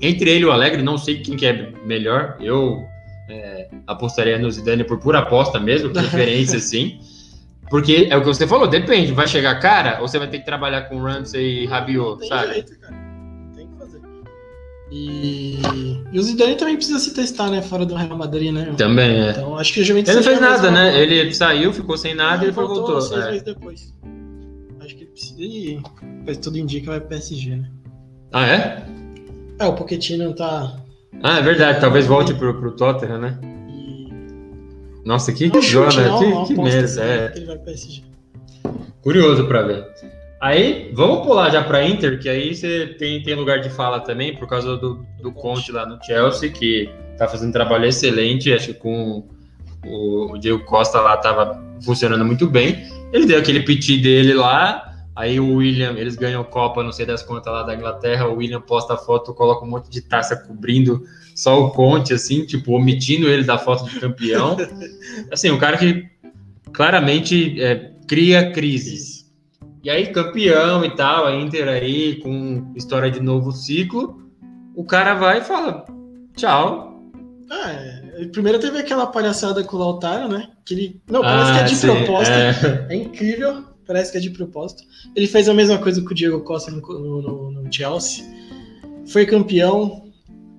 [0.00, 2.84] entre ele e o Alegre, não sei quem que é melhor, eu
[3.28, 7.00] é, apostaria no Zidane por pura aposta mesmo, preferência, assim,
[7.68, 10.44] porque é o que você falou, depende, vai chegar cara, ou você vai ter que
[10.44, 12.54] trabalhar com Ramsey e Rabiot, sabe?
[12.54, 13.07] jeito, cara.
[14.90, 15.58] E,
[16.12, 17.60] e o Zidane também precisa se testar, né?
[17.60, 18.72] Fora do Real Madrid, né?
[18.76, 19.30] Também, é.
[19.30, 20.98] Então acho que o Juventus Ele não fez nada, né?
[20.98, 23.00] Ele saiu, ficou sem nada e ele foi voltou.
[23.00, 23.26] seis é.
[23.26, 23.94] meses depois.
[24.80, 25.82] Acho que ele precisa ir.
[26.26, 27.70] Mas tudo indica vai pro PSG, né?
[28.32, 28.86] Ah, é?
[29.58, 30.76] É, o Pochettino tá.
[31.22, 31.80] Ah, é verdade.
[31.80, 33.38] Talvez volte pro, pro Tottenham, né?
[33.68, 34.08] E...
[35.04, 37.02] Nossa, que chute, zona, não, que, que merda.
[37.02, 37.28] É.
[37.28, 38.02] que ele vai pro PSG.
[39.02, 39.86] Curioso pra ver.
[40.40, 44.36] Aí, vamos pular já pra Inter, que aí você tem, tem lugar de fala também,
[44.36, 48.68] por causa do, do Conte lá no Chelsea, que tá fazendo um trabalho excelente, acho
[48.68, 49.26] que com
[49.84, 52.86] o, o Diego Costa lá tava funcionando muito bem.
[53.12, 57.22] Ele deu aquele piti dele lá, aí o William, eles ganham Copa, não sei das
[57.22, 61.02] contas lá da Inglaterra, o William posta a foto, coloca um monte de taça cobrindo
[61.34, 64.56] só o Conte, assim, tipo, omitindo ele da foto de campeão.
[65.32, 66.06] assim, um cara que
[66.72, 69.07] claramente é, cria crises.
[69.82, 74.28] E aí, campeão e tal, a Inter aí com história de novo ciclo,
[74.74, 75.84] o cara vai e fala:
[76.36, 77.02] tchau.
[77.50, 78.26] Ah, é.
[78.32, 80.50] Primeiro teve aquela palhaçada com o Lautaro, né?
[80.64, 81.00] Que ele.
[81.08, 82.32] Não, parece que é de sim, proposta.
[82.32, 82.86] é.
[82.90, 83.64] É incrível.
[83.86, 84.82] Parece que é de propósito.
[85.16, 88.22] Ele fez a mesma coisa com o Diego Costa no, no, no Chelsea.
[89.06, 90.12] Foi campeão,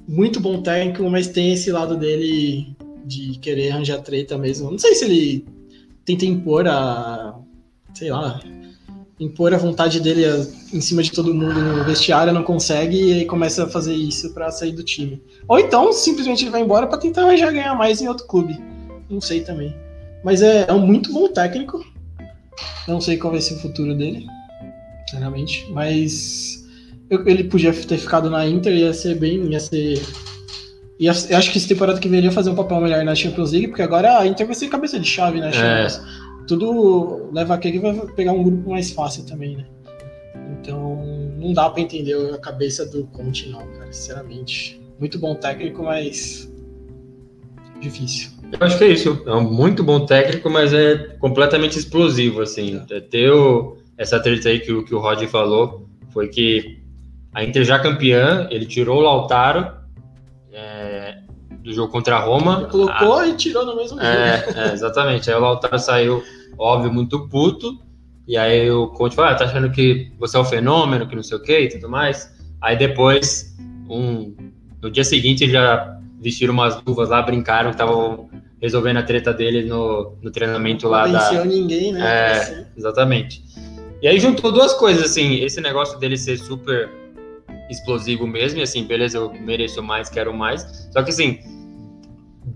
[0.07, 4.71] muito bom técnico, mas tem esse lado dele de querer arranjar treta mesmo.
[4.71, 5.45] Não sei se ele
[6.03, 7.35] tenta impor a.
[7.93, 8.39] sei lá.
[9.19, 10.23] Impor a vontade dele
[10.73, 14.33] em cima de todo mundo no vestiário, não consegue e aí começa a fazer isso
[14.33, 15.21] para sair do time.
[15.47, 18.57] Ou então simplesmente ele vai embora para tentar arranjar ganhar mais em outro clube.
[19.09, 19.75] Não sei também.
[20.23, 21.83] Mas é, é um muito bom técnico.
[22.87, 24.25] Não sei qual vai ser o futuro dele,
[25.05, 25.67] sinceramente.
[25.71, 26.65] Mas
[27.09, 29.51] eu, ele podia ter ficado na Inter, ia ser bem.
[29.51, 30.01] ia ser.
[30.99, 33.67] Ia, eu acho que essa temporada que viria fazer um papel melhor na Champions League,
[33.69, 36.01] porque agora a Inter vai ser cabeça de chave na né, Champions.
[36.25, 36.28] É.
[36.49, 39.65] Tudo leva a que ele vai pegar um grupo mais fácil também, né?
[40.59, 40.97] Então,
[41.37, 44.81] não dá para entender a cabeça do Conte, não, cara, sinceramente.
[44.99, 46.51] Muito bom técnico, mas
[47.79, 48.31] difícil.
[48.51, 49.21] Eu acho que é isso.
[49.27, 52.83] É um muito bom técnico, mas é completamente explosivo, assim.
[52.89, 52.99] É.
[52.99, 56.81] Ter o, essa treta aí que, o, que o Rod falou foi que
[57.31, 59.71] a Inter já campeã, ele tirou o Lautaro
[60.51, 61.19] é,
[61.61, 62.61] do jogo contra a Roma.
[62.61, 64.59] Ele colocou a, e tirou no mesmo é, jogo.
[64.59, 65.29] É, exatamente.
[65.29, 66.23] Aí o Lautaro saiu,
[66.59, 67.79] óbvio, muito puto.
[68.27, 71.23] E aí o Conte falou, ah, tá achando que você é um fenômeno, que não
[71.23, 72.29] sei o que e tudo mais.
[72.61, 73.57] Aí depois,
[73.89, 74.35] um,
[74.81, 78.29] no dia seguinte, já vestiram umas luvas lá, brincaram, estavam
[78.61, 81.45] resolvendo a treta dele no, no treinamento lá não da.
[81.45, 82.01] ninguém, né?
[82.05, 83.41] É, exatamente.
[84.01, 86.89] E aí juntou duas coisas, assim, esse negócio dele ser super
[87.69, 90.89] explosivo mesmo, e assim, beleza, eu mereço mais, quero mais.
[90.91, 91.39] Só que assim,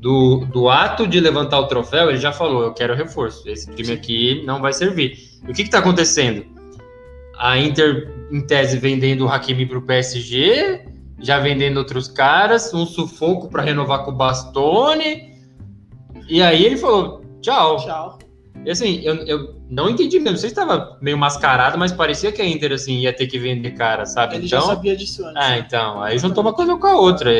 [0.04, 3.47] do, do ato de levantar o troféu, ele já falou, eu quero reforço.
[3.47, 5.18] Esse time aqui não vai servir.
[5.47, 6.45] E o que está acontecendo?
[7.38, 10.86] A Inter, em tese, vendendo o Hakimi para o PSG,
[11.20, 15.32] já vendendo outros caras, um sufoco para renovar com o Bastone.
[16.28, 17.78] E aí ele falou: tchau.
[17.78, 18.20] Tchau.
[18.66, 20.38] E assim, eu, eu não entendi mesmo.
[20.38, 24.06] Você estava meio mascarado, mas parecia que a Inter assim, ia ter que vender cara,
[24.06, 24.36] sabe?
[24.36, 25.41] Ele então, já sabia disso antes.
[25.41, 26.01] É, então.
[26.01, 27.32] Aí juntou uma coisa com a outra.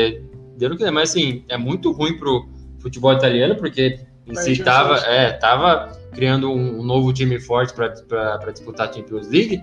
[0.56, 2.53] Deu no que Mas assim, é muito ruim pro
[2.84, 8.88] futebol italiano, porque em si tava, é, tava criando um, novo time forte para disputar
[8.88, 9.60] a Champions League.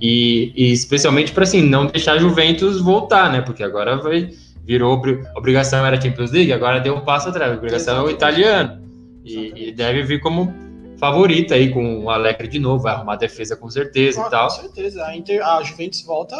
[0.00, 3.40] E, e especialmente para assim, não deixar a Juventus voltar, né?
[3.40, 4.30] Porque agora vai,
[4.62, 5.00] virou
[5.34, 7.56] obrigação era Champions League, agora deu um passo atrás.
[7.56, 8.84] Obrigação é o italiano.
[9.24, 10.54] E, e, deve vir como
[10.98, 14.48] favorita aí com o Alegre de novo, vai arrumar defesa com certeza ah, e tal.
[14.48, 15.04] Com certeza.
[15.04, 16.36] A, Inter, a Juventus volta,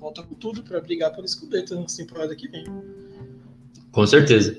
[0.00, 2.64] volta com tudo para brigar pelo Scudetto na temporada que vem.
[3.92, 4.56] Com certeza.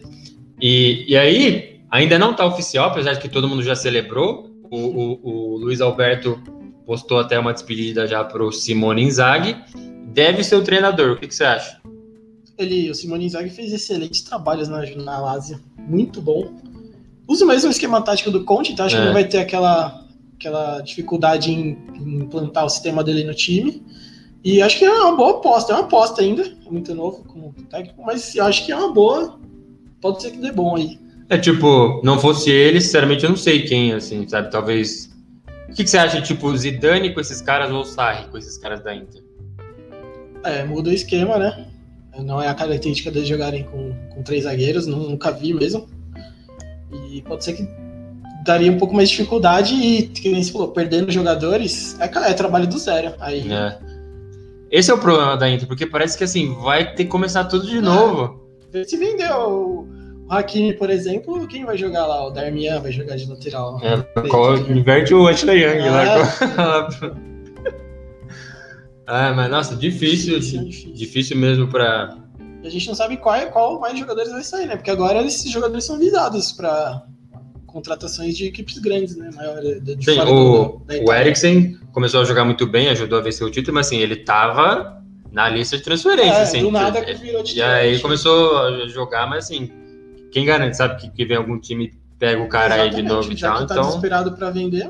[0.62, 4.50] E, e aí, ainda não está oficial, apesar de que todo mundo já celebrou.
[4.70, 6.42] O, o, o Luiz Alberto
[6.86, 9.56] postou até uma despedida já para o Simone Inzaghi.
[10.08, 11.82] Deve ser o treinador, o que, que, você acha?
[12.58, 16.54] Ele, o Simone Inzaghi fez excelentes trabalhos na, na Lazio, muito bom.
[17.28, 19.00] Usa o mesmo esquema tático do Conte, então acho é.
[19.00, 20.06] que não vai ter aquela,
[20.36, 23.84] aquela dificuldade em, em implantar o sistema dele no time.
[24.44, 27.54] E acho que é uma boa aposta, é uma aposta ainda, é muito novo como
[27.70, 29.38] técnico, mas acho que é uma boa,
[30.02, 31.00] pode ser que dê bom aí.
[31.30, 34.50] É tipo, não fosse ele, sinceramente eu não sei quem, assim, sabe?
[34.50, 35.10] Talvez
[35.70, 38.82] o que, que, você acha, tipo, Zidane com esses caras ou Sarri com esses caras
[38.82, 39.22] da Inter?
[40.44, 41.68] É, muda o esquema, né?
[42.20, 45.88] Não é a característica deles jogarem com, com três zagueiros, nunca vi mesmo.
[47.12, 47.68] E pode ser que
[48.46, 52.34] daria um pouco mais de dificuldade e, que nem você falou, perdendo jogadores, é, é
[52.34, 53.14] trabalho do zero.
[53.20, 53.52] Aí...
[53.52, 53.78] É.
[54.72, 57.68] Esse é o problema da Inter, porque parece que assim, vai ter que começar tudo
[57.68, 57.82] de é.
[57.82, 58.47] novo.
[58.86, 59.88] Se vendeu
[60.28, 62.28] o Hakimi, por exemplo, quem vai jogar lá?
[62.28, 63.80] O Darmian vai jogar de lateral.
[63.82, 65.90] É, inverte o Ashley Young é.
[65.90, 66.90] lá.
[69.08, 70.94] ah, mas nossa, difícil, difícil, difícil.
[70.94, 72.18] difícil mesmo para.
[72.64, 74.76] A gente não sabe qual, é, qual mais jogadores vai sair, né?
[74.76, 77.06] Porque agora esses jogadores são visados para
[77.66, 79.30] contratações de equipes grandes, né?
[79.34, 79.62] Maior,
[80.02, 83.88] Sim, o, o Eriksen começou a jogar muito bem, ajudou a vencer o título, mas
[83.88, 84.98] assim, ele tava
[85.32, 86.40] na lista de transferência.
[86.40, 87.84] É, assim, do nada que virou titular.
[87.84, 89.72] E aí começou a jogar, mas assim,
[90.32, 93.32] quem garante, sabe, que, que vem algum time pega o cara Exatamente, aí de novo
[93.32, 93.58] e tal.
[93.58, 94.90] Tá então, desesperado para vender,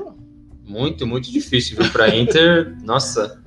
[0.66, 1.90] Muito, muito difícil, viu?
[1.90, 3.42] Para Inter, nossa,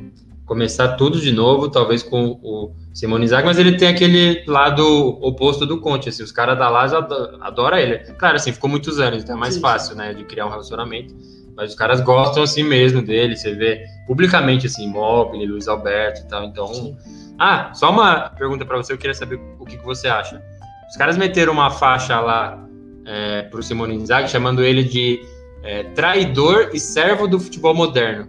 [0.45, 4.85] começar tudo de novo, talvez com o Simone Inzaghi, mas ele tem aquele lado
[5.21, 6.97] oposto do Conte, assim, os caras da Lazio
[7.41, 7.99] adoram ele.
[8.15, 11.15] Claro, assim, ficou muitos anos, então é mais sim, fácil, né, de criar um relacionamento,
[11.61, 16.27] mas os caras gostam assim mesmo dele, você vê publicamente, assim, Mobile, Luiz Alberto e
[16.27, 16.73] tal, então...
[16.73, 16.97] Sim.
[17.37, 20.41] Ah, só uma pergunta para você, eu queria saber o que, que você acha.
[20.89, 22.67] Os caras meteram uma faixa lá
[23.05, 25.21] é, pro Simone Inzaghi, chamando ele de
[25.61, 28.27] é, traidor e servo do futebol moderno.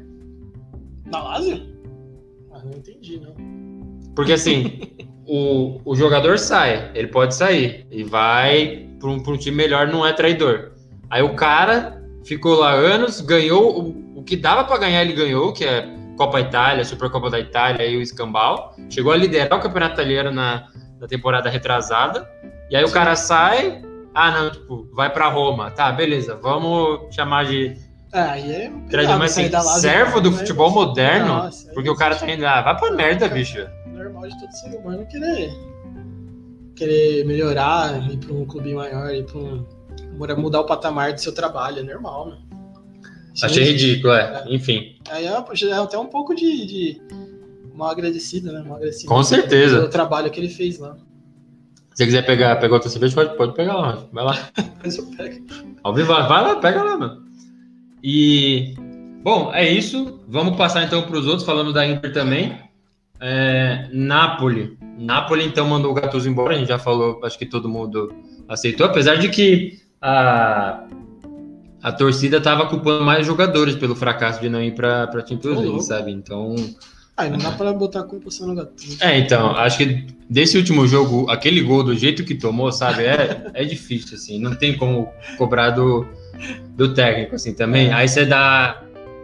[1.07, 1.63] Na Lazio?
[2.53, 3.35] Ah, não entendi, não.
[4.15, 4.95] Porque assim,
[5.27, 10.07] o, o jogador sai, ele pode sair e vai para um, um time melhor, não
[10.07, 10.73] é traidor.
[11.09, 15.53] Aí o cara ficou lá anos, ganhou o, o que dava para ganhar ele ganhou,
[15.53, 18.75] que é Copa Itália, Supercopa da Itália e o Escambau.
[18.91, 20.69] Chegou a liderar o campeonato italiano na,
[21.01, 22.29] na temporada retrasada.
[22.71, 23.83] E aí o cara sai,
[24.15, 27.77] ah não, tipo, vai para Roma, tá, beleza, vamos chamar de
[28.13, 29.51] Ah, é Trazer mais assim,
[29.81, 33.29] servo do futebol moderno, Nossa, é porque o cara tá indo, ah, vai pra merda,
[33.29, 33.59] bicho.
[33.87, 35.51] normal de todo ser humano querer,
[36.77, 39.67] querer melhorar, ir pra um clube maior, ir pra um.
[40.37, 42.37] Mudar o patamar do seu trabalho, é normal, né?
[43.43, 44.45] Achei ridículo, é.
[44.49, 47.03] Enfim, Aí é, é até um pouco de, de
[47.75, 48.63] mal agradecida, né?
[48.63, 49.77] Mal agradecida Com certeza.
[49.77, 50.95] pelo trabalho que ele fez lá.
[50.95, 54.51] se você quiser pegar, pegar outra cerveja, pode, pode pegar lá, vai lá.
[54.83, 55.47] Mas eu pego.
[55.83, 57.23] Ao vivo, vai lá, pega lá, mano.
[58.03, 58.75] E,
[59.23, 60.21] bom, é isso.
[60.29, 62.59] Vamos passar então para os outros, falando da Inter também.
[63.21, 64.77] É, Napoli.
[64.99, 66.55] Napoli, então, mandou o Gattuso embora.
[66.55, 68.13] A gente já falou, acho que todo mundo
[68.49, 68.87] aceitou.
[68.87, 70.85] Apesar de que a,
[71.83, 75.83] a torcida estava culpando mais jogadores pelo fracasso de não ir para a Champions League,
[75.83, 76.11] sabe?
[76.11, 76.55] Então,
[77.17, 78.73] Ah, não dá pra botar a culpa só no gato.
[79.01, 83.51] é, então, acho que desse último jogo, aquele gol do jeito que tomou, sabe, é,
[83.55, 86.07] é difícil, assim, não tem como cobrar do,
[86.77, 87.93] do técnico, assim, também.
[87.93, 88.83] Aí você dá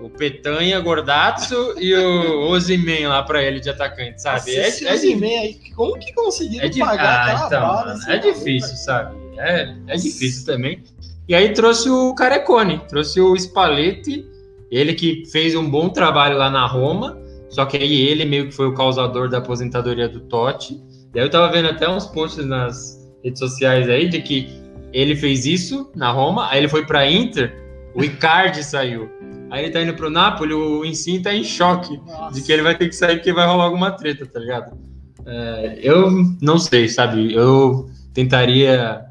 [0.09, 4.37] o Petanha, Gordazzo e o Ozyman lá pra ele de atacante, sabe?
[4.39, 7.93] Nossa, esse é, é, aí, como que conseguiram é, di- pagar ah, aquela então, bala?
[7.93, 9.17] assim, é difícil, sabe?
[9.37, 10.83] É, é difícil também.
[11.29, 14.27] E aí trouxe o Carecone, trouxe o Spalletti,
[14.71, 17.19] ele que fez um bom trabalho lá na Roma,
[17.51, 20.81] só que aí ele meio que foi o causador da aposentadoria do Totti.
[21.15, 24.49] E aí eu tava vendo até uns posts nas redes sociais aí de que
[24.93, 27.55] ele fez isso na Roma, aí ele foi pra Inter,
[27.95, 29.11] o Icardi saiu.
[29.51, 32.35] Aí ele tá indo pro Napoli, o Insigne tá em choque Nossa.
[32.35, 34.77] de que ele vai ter que sair porque vai rolar alguma treta, tá ligado?
[35.25, 37.33] É, eu não sei, sabe?
[37.33, 39.05] Eu tentaria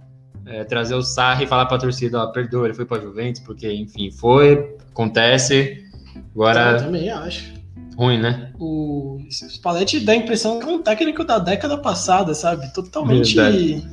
[0.46, 3.72] é, trazer o Sarri e falar pra torcida, ó, perdoa, ele foi pra Juventus, porque,
[3.72, 5.84] enfim, foi, acontece,
[6.36, 7.54] Eu agora também acho.
[7.96, 8.52] ruim, né?
[8.60, 12.72] O Spalletti dá a impressão que é um técnico da década passada, sabe?
[12.74, 13.88] Totalmente Verdade.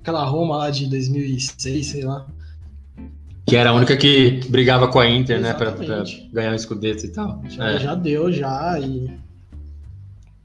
[0.00, 2.26] aquela Roma lá de 2006, sei lá.
[3.46, 6.30] Que era a única que brigava com a Inter, né, pra, pra Exatamente.
[6.32, 7.42] ganhar um escudeto e tal.
[7.48, 7.78] Já, É.
[7.78, 8.78] já deu, já.
[8.78, 9.10] E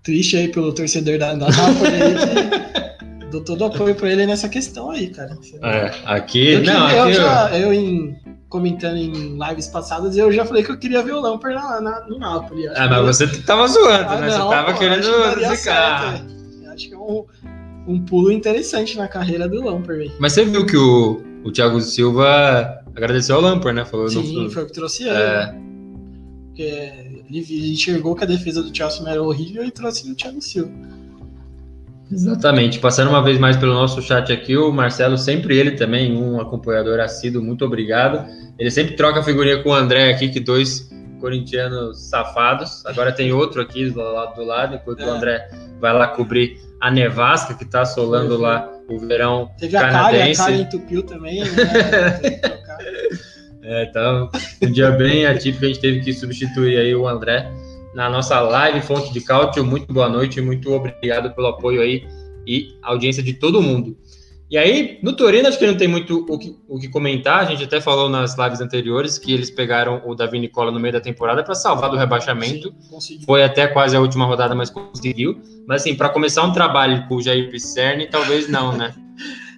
[0.03, 4.47] triste aí pelo torcedor da, da Napoli aí que dou todo apoio pra ele nessa
[4.49, 5.37] questão aí, cara.
[5.63, 8.15] É, aqui, Eu, não, eu aqui, já, eu em,
[8.49, 12.05] comentando em lives passadas, eu já falei que eu queria ver o Lampard na, na-
[12.07, 12.67] no Napoli.
[12.69, 14.27] Ah, que mas você tava zoando, Ah, né?
[14.29, 15.01] não, você tava pô, querendo
[15.35, 16.11] que zicar.
[16.13, 16.37] velho.
[16.73, 17.25] Acho que é um,
[17.87, 20.11] um pulo interessante na carreira do Lampard.
[20.19, 23.85] Mas você viu que o, o Thiago Silva agradeceu ao Lampard, né?
[23.85, 25.11] Falou Sim, no, foi o que trouxe ele.
[25.11, 25.45] É.
[25.45, 25.61] né?
[26.47, 26.61] Porque
[27.29, 30.71] ele enxergou que a defesa do Chelsea era horrível e trouxe o Thiago Silva.
[32.11, 32.79] Exatamente.
[32.79, 36.99] Passando uma vez mais pelo nosso chat aqui, o Marcelo, sempre ele também, um acompanhador
[36.99, 38.25] assíduo, muito obrigado.
[38.57, 40.89] Ele sempre troca figurinha com o André aqui, que dois
[41.19, 42.85] corintianos safados.
[42.85, 45.09] Agora tem outro aqui do lado do lado, enquanto o É.
[45.09, 49.95] André vai lá cobrir a nevasca que tá assolando lá o verão Teve a Kali,
[49.95, 50.41] a canadense.
[50.41, 51.47] Kali entupiu também, né?
[53.67, 54.29] É, então,
[54.63, 57.51] um dia bem atípico, a gente teve que substituir aí o André
[57.93, 59.65] na nossa live Fonte de Cálcio.
[59.65, 62.07] Muito boa noite, muito obrigado pelo apoio aí
[62.47, 63.97] e audiência de todo mundo.
[64.49, 67.39] E aí, no Torino, acho que não tem muito o que, o que comentar.
[67.39, 70.93] A gente até falou nas lives anteriores que eles pegaram o Davi Nicola no meio
[70.93, 72.73] da temporada para salvar do rebaixamento.
[73.01, 73.19] Sim.
[73.25, 75.41] Foi até quase a última rodada, mas conseguiu.
[75.67, 78.95] Mas assim, para começar um trabalho com o Jair Pisserni, talvez não, né?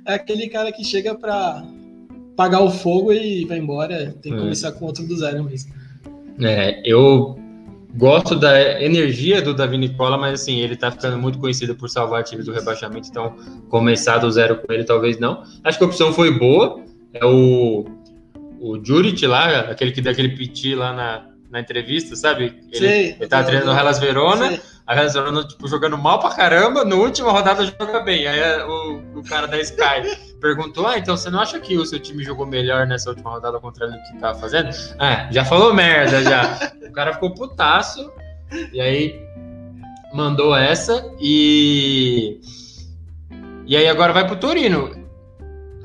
[0.05, 1.62] É aquele cara que chega pra
[2.40, 4.16] pagar o fogo e vai embora.
[4.22, 4.42] Tem que É.
[4.42, 5.74] começar com outro do zero mesmo.
[6.40, 7.38] É, eu
[7.98, 12.24] gosto da energia do Davi Nicola, mas assim, ele tá ficando muito conhecido por salvar
[12.24, 13.36] times do rebaixamento, então
[13.68, 15.44] começar do zero com ele talvez não.
[15.66, 16.80] Acho que a opção foi boa.
[17.14, 17.84] É o,
[18.62, 22.56] o Juric lá, aquele que dá aquele piti lá na, na entrevista, sabe?
[22.72, 24.62] Ele, Sei, ele tá treinando no Hellas Verona, Sei.
[24.98, 28.26] A Verona, tipo, jogando mal pra caramba, no última rodada joga bem.
[28.26, 31.86] Aí é, o, o cara da Sky perguntou: Ah, então você não acha que o
[31.86, 34.70] seu time jogou melhor nessa última rodada contra do que tava fazendo?
[34.98, 36.72] Ah, já falou merda já.
[36.88, 38.12] o cara ficou putaço,
[38.74, 39.20] e aí
[40.14, 42.40] mandou essa e.
[43.68, 44.92] E aí agora vai pro Torino.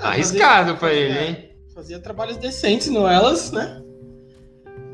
[0.01, 1.51] Ah, Arriscado fazia- pra ele, é, hein?
[1.75, 3.83] Fazia trabalhos decentes no Elas, né?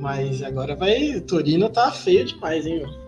[0.01, 1.15] Mas agora vai.
[1.17, 3.00] O Torino tá feio demais, hein, meu?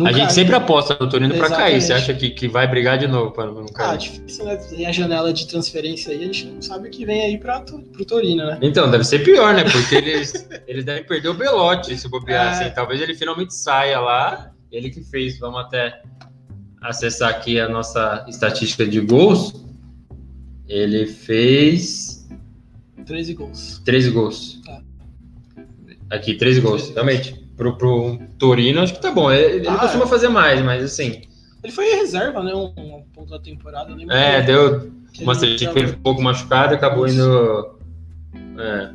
[0.00, 1.80] A gente cai- sempre aposta no Torino pra cair.
[1.80, 3.98] Você acha que, que vai brigar de novo pra não Ah, cair?
[3.98, 4.56] difícil, né?
[4.56, 7.80] Tem a janela de transferência aí, a gente não sabe o que vem aí to-
[7.92, 8.58] pro Torino, né?
[8.62, 9.62] Então, deve ser pior, né?
[9.64, 12.46] Porque eles, eles devem perder o Belote se bobear.
[12.62, 12.64] É.
[12.66, 12.74] Assim.
[12.74, 14.50] Talvez ele finalmente saia lá.
[14.72, 15.38] Ele que fez.
[15.38, 16.02] Vamos até
[16.80, 19.64] acessar aqui a nossa estatística de gols.
[20.66, 22.26] Ele fez
[23.04, 23.82] 13 gols.
[23.84, 24.60] 13 gols.
[24.64, 24.80] Tá.
[26.10, 27.43] Aqui, três gols, realmente.
[27.56, 29.30] Pro, pro Torino, acho que tá bom.
[29.30, 30.08] Ele, Ah, costuma é.
[30.08, 31.22] fazer mais, mas assim.
[31.62, 32.52] Ele foi em reserva, né?
[32.54, 33.94] Um, um ponto da temporada.
[33.94, 34.90] lembro É, deu
[35.20, 37.78] uma que ficou um pouco machucado e acabou indo
[38.58, 38.90] é,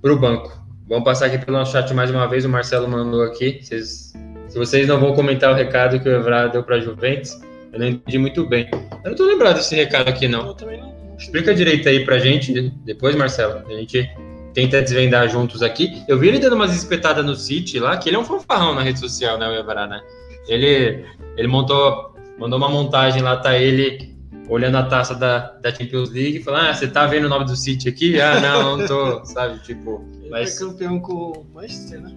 [0.00, 0.60] pro banco.
[0.88, 2.44] Vamos passar aqui pelo nosso chat mais uma vez.
[2.44, 3.60] O Marcelo mandou aqui.
[3.62, 4.12] Vocês-
[4.48, 7.40] se vocês não vão comentar o recado que o Evra deu pra Juventus,
[7.72, 8.68] eu não entendi muito bem.
[9.02, 10.46] Eu não tô lembrado desse recado aqui, não.
[10.48, 13.62] Eu também não Explica direito aí pra gente, depois, Marcelo.
[13.66, 14.10] A gente
[14.52, 16.02] tenta desvendar juntos aqui.
[16.08, 18.82] Eu vi ele dando umas espetadas no City lá, que ele é um fanfarrão na
[18.82, 20.02] rede social, né, o Evra, né?
[20.48, 21.04] Ele,
[21.36, 24.12] ele montou, mandou uma montagem lá, tá ele
[24.48, 27.44] olhando a taça da, da Champions League e falando, ah, você tá vendo o nome
[27.44, 28.20] do City aqui?
[28.20, 29.62] Ah, não, não tô, sabe?
[29.62, 32.12] Tipo, Ele mas foi campeão com o Manchester, né?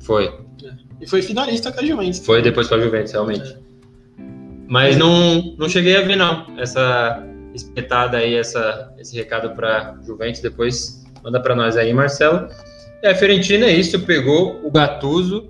[0.00, 0.32] foi.
[1.00, 2.18] E foi finalista com a Juventus.
[2.24, 3.56] Foi depois pra Juventus, realmente.
[4.68, 10.40] Mas não, não cheguei a ver, não, essa espetada aí, essa, esse recado pra Juventus.
[10.40, 12.48] Depois manda pra nós aí, Marcelo.
[13.02, 15.48] É, a Fiorentina é isso, pegou o Gattuso.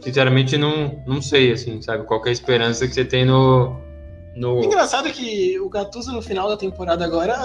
[0.00, 2.04] Sinceramente, não, não sei, assim, sabe?
[2.04, 3.76] Qual é a esperança que você tem no...
[4.36, 4.62] no...
[4.64, 7.36] Engraçado que o Gattuso no final da temporada agora.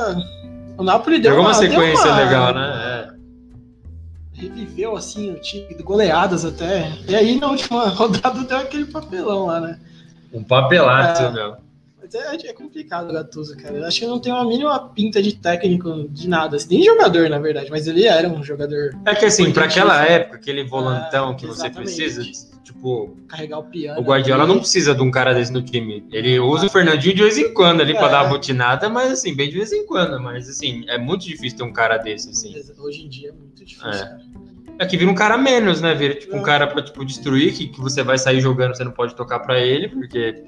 [0.78, 3.10] O Napoli deu uma deu sequência uma- legal, né?
[3.10, 3.14] É.
[4.42, 6.92] Reviveu assim o time, goleadas até.
[7.08, 9.80] E aí na última rodada deu aquele papelão lá, né?
[10.34, 11.32] Um papelaço, É.
[11.32, 11.58] meu.
[12.14, 13.76] É, é complicado o Gattuso, cara.
[13.78, 16.58] Eu acho que não tem uma mínima pinta de técnico de nada.
[16.58, 19.94] assim, nem jogador, na verdade, mas ele era um jogador É que assim, pra aquela
[19.94, 20.22] Importantíssimo.
[20.22, 22.24] época, aquele volantão É, que você precisa,
[22.64, 24.00] tipo, carregar o piano.
[24.00, 26.06] O Guardiola não precisa de um cara desse no time.
[26.12, 28.12] Ele usa o Fernandinho de vez em quando ali pra É.
[28.12, 30.20] dar uma butinada, mas assim, bem de vez em quando.
[30.22, 32.54] Mas assim, é muito difícil ter um cara desse, assim.
[32.80, 34.00] Hoje em dia é muito difícil, É.
[34.00, 34.22] cara.
[34.80, 35.94] É que vira um cara menos, né?
[35.94, 36.44] Vira tipo um É.
[36.44, 39.60] cara pra tipo, destruir, que, que você vai sair jogando, você não pode tocar pra
[39.60, 40.44] ele, porque.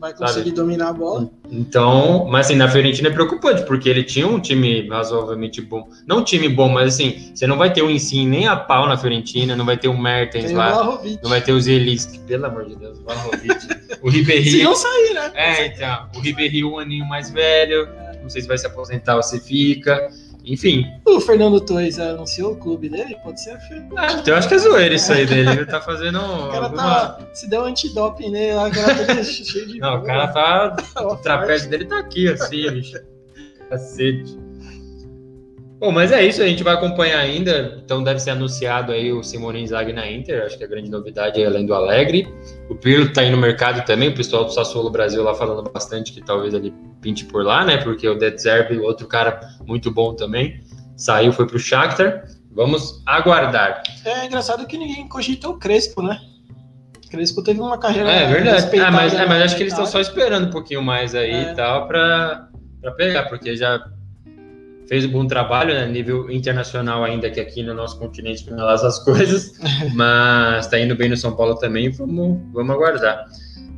[0.00, 1.30] Vai conseguir dominar a bola.
[1.50, 5.88] Então, mas assim, na Fiorentina é preocupante, porque ele tinha um time razoavelmente bom.
[6.06, 8.88] Não um time bom, mas assim, você não vai ter o Insigne nem a pau
[8.88, 11.18] na Fiorentina, não vai ter o Mertens Tem o lá, Vlahovic.
[11.22, 13.66] não vai ter o Zelinski, pelo amor de Deus, o Vlahovic,
[14.02, 14.62] o Se Ribéry.
[14.62, 15.30] não sair, né?
[15.34, 17.86] É, então, o Ribéry um aninho mais velho,
[18.22, 20.08] não sei se vai se aposentar ou se fica,
[20.52, 20.84] enfim.
[21.06, 23.56] O Fernando Torres anunciou o clube dele, pode ser.
[23.96, 26.64] Ah, então eu acho que é zoeira isso aí dele, ele tá fazendo O cara
[26.64, 26.82] alguma...
[26.82, 27.20] tá.
[27.32, 29.78] Se der um antidoping nele lá, o cara tá cheio de.
[29.78, 30.76] Não, o cara tá...
[30.96, 32.98] Ó, O trapézio dele tá aqui, assim, bicho.
[33.68, 34.49] Cacete.
[35.80, 37.80] Bom, mas é isso, a gente vai acompanhar ainda.
[37.82, 40.44] Então deve ser anunciado aí o Simone Inzaghi na Inter.
[40.44, 42.28] Acho que a grande novidade é além do Alegre.
[42.68, 44.10] O Pirlo tá aí no mercado também.
[44.10, 47.78] O pessoal do Sassuolo Brasil lá falando bastante que talvez ele pinte por lá, né?
[47.78, 50.60] Porque o De Zerbi, outro cara muito bom também,
[50.98, 52.24] saiu, foi pro Shakhtar.
[52.52, 53.82] Vamos aguardar.
[54.04, 56.20] É engraçado que ninguém cogita o Crespo, né?
[57.10, 58.10] Crespo teve uma carreira.
[58.10, 58.78] É verdade.
[58.80, 60.04] Ah, mas, é, mas acho que eles estão Itália.
[60.04, 61.52] só esperando um pouquinho mais aí É.
[61.52, 62.48] e tal pra
[62.96, 63.82] pegar, porque já
[64.90, 65.86] fez um bom trabalho, né?
[65.86, 69.52] Nível internacional ainda que aqui no nosso continente não é essas coisas,
[69.94, 73.24] mas tá indo bem no São Paulo também, vamos, vamos aguardar.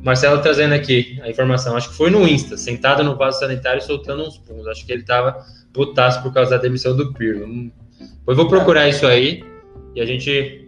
[0.01, 4.23] Marcelo trazendo aqui a informação, acho que foi no Insta, sentado no vaso sanitário soltando
[4.23, 4.65] uns puns.
[4.65, 5.37] Acho que ele tava
[5.71, 7.45] putaço por causa da demissão do Pirlo.
[7.45, 7.71] Hum.
[8.17, 9.45] Depois vou procurar isso aí
[9.95, 10.67] e a gente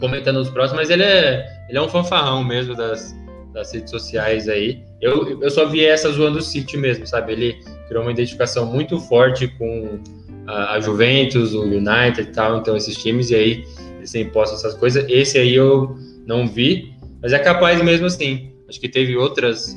[0.00, 3.16] comenta nos próximos, mas ele é, ele é um fanfarrão mesmo das,
[3.56, 4.82] das redes sociais aí.
[5.00, 7.32] Eu, eu só vi essa zoando o City mesmo, sabe?
[7.32, 7.56] Ele
[7.88, 9.98] criou uma identificação muito forte com
[10.46, 13.64] a, a Juventus, o United e tal, então esses times, e aí
[13.96, 15.06] eles sempre postam essas coisas.
[15.08, 15.96] Esse aí eu
[16.26, 18.52] não vi, mas é capaz mesmo assim.
[18.68, 19.74] Acho que teve outras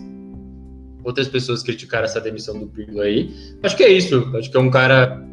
[1.01, 3.34] outras pessoas criticaram essa demissão do Pirlo aí.
[3.63, 4.30] Acho que é isso.
[4.36, 5.25] Acho que é um cara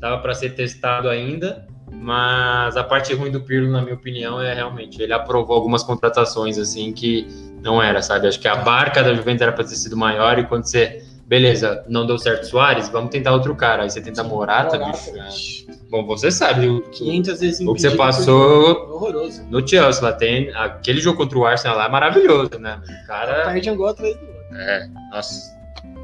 [0.00, 4.54] tava para ser testado ainda, mas a parte ruim do Pirlo, na minha opinião, é
[4.54, 8.26] realmente ele aprovou algumas contratações assim que não era, sabe?
[8.26, 11.02] Acho que a barca da Juventus era para ter sido maior e quando você
[11.32, 13.84] beleza, não deu certo Soares, vamos tentar outro cara.
[13.84, 15.66] Aí você tenta Morata, Morata, bicho.
[15.88, 19.00] Bom, você sabe o, 500 vezes o que você passou
[19.48, 20.02] no Chelsea.
[20.02, 22.82] Lá tem aquele jogo contra o Arsenal lá é maravilhoso, né?
[22.86, 24.44] O cara Perde um gol atrás do outro.
[24.54, 25.56] é, nossa,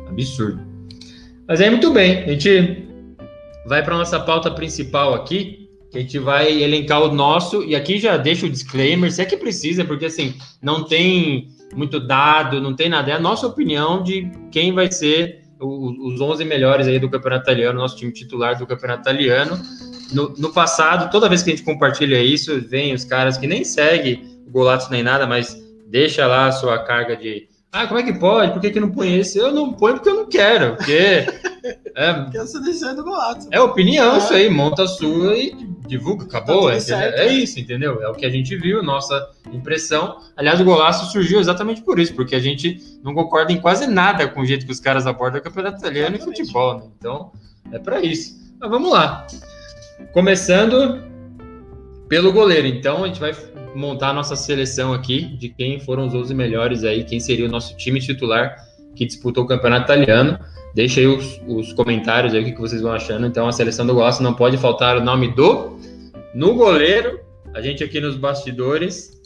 [0.09, 0.67] absurdo.
[1.47, 2.89] Mas aí, muito bem, a gente
[3.67, 7.99] vai para nossa pauta principal aqui, que a gente vai elencar o nosso, e aqui
[7.99, 12.75] já deixa o disclaimer, se é que precisa, porque assim, não tem muito dado, não
[12.75, 16.99] tem nada, é a nossa opinião de quem vai ser o- os 11 melhores aí
[16.99, 19.61] do campeonato italiano, nosso time titular do campeonato italiano.
[20.13, 23.65] No, no passado, toda vez que a gente compartilha isso, vem os caras que nem
[23.65, 28.03] seguem o Golatos nem nada, mas deixa lá a sua carga de ah, como é
[28.03, 28.53] que pode?
[28.53, 29.39] Por que, que não põe esse?
[29.39, 31.27] Eu não ponho porque eu não quero, porque
[31.95, 33.47] é, Porque essa decisão é do Golato.
[33.51, 34.19] é opinião É.
[34.19, 35.55] isso aí, monta a sua e
[35.87, 36.63] divulga, acabou.
[36.63, 37.33] tudo é, certo, é né?
[37.33, 38.03] isso, entendeu?
[38.03, 40.19] É o que a gente viu, nossa impressão.
[40.37, 44.27] Aliás, o golaço surgiu exatamente por isso, porque a gente não concorda em quase nada
[44.29, 46.85] com o jeito que os caras abordam o campeonato italiano e futebol, né?
[46.99, 47.33] Então,
[47.73, 48.35] é para isso.
[48.61, 49.27] Mas vamos lá.
[50.13, 51.03] Começando
[52.09, 52.67] pelo goleiro.
[52.67, 53.35] Então a gente vai
[53.75, 57.51] montar a nossa seleção aqui de quem foram os 11 melhores aí, quem seria o
[57.51, 58.57] nosso time titular
[58.97, 60.39] que disputou o campeonato italiano.
[60.75, 63.27] Deixa aí os, os comentários aí o que vocês vão achando.
[63.27, 65.79] Então a seleção do Gosto não pode faltar o nome do
[66.35, 67.21] no goleiro.
[67.55, 69.21] A gente aqui nos bastidores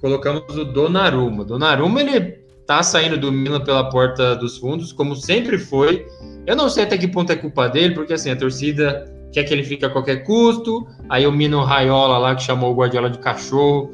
[0.00, 1.44] colocamos o Donnarumma.
[1.44, 6.06] Donnarumma ele tá saindo do Milan pela porta dos fundos, como sempre foi.
[6.46, 9.52] Eu não sei até que ponto é culpa dele, porque assim, a torcida quer que
[9.52, 10.86] ele fique a qualquer custo.
[11.08, 13.90] Aí o Mino Raiola lá, que chamou o Guardiola de cachorro,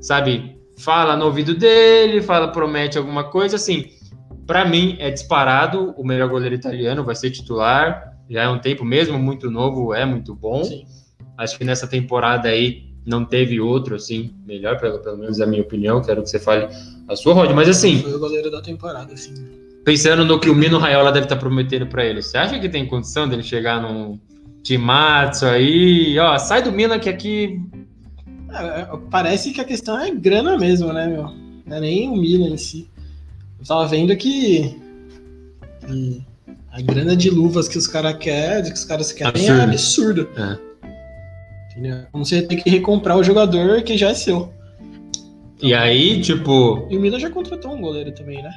[0.00, 0.56] sabe?
[0.78, 3.56] Fala no ouvido dele, fala, promete alguma coisa.
[3.56, 3.86] Assim,
[4.46, 8.12] para mim é disparado o melhor goleiro italiano, vai ser titular.
[8.28, 10.64] Já é um tempo mesmo muito novo, é muito bom.
[10.64, 10.84] Sim.
[11.38, 15.62] Acho que nessa temporada aí não teve outro assim melhor, pelo, pelo menos a minha
[15.62, 16.02] opinião.
[16.02, 16.68] Quero que você fale
[17.08, 17.50] a sua, Rod.
[17.52, 17.98] Mas assim.
[17.98, 19.34] Foi o goleiro da temporada, assim.
[19.84, 22.86] Pensando no que o Mino Raiola deve estar prometendo para ele, você acha que tem
[22.86, 24.18] condição dele chegar num
[24.62, 26.18] Timatsu aí?
[26.18, 27.60] Ó, sai do Milan que aqui.
[28.50, 31.24] É, parece que a questão é grana mesmo, né, meu?
[31.66, 32.88] Não é nem o Milan em si.
[33.58, 34.76] Eu tava vendo que,
[35.86, 36.22] que
[36.70, 39.60] a grana de luvas que os caras querem, que os caras querem é absurdo.
[39.60, 40.28] é absurdo.
[40.36, 40.72] É.
[41.70, 42.04] Entendeu?
[42.08, 44.52] Então você tem que recomprar o jogador que já é seu.
[45.56, 46.86] Então, e aí, tipo.
[46.90, 48.52] E o Milan já contratou um goleiro também, né?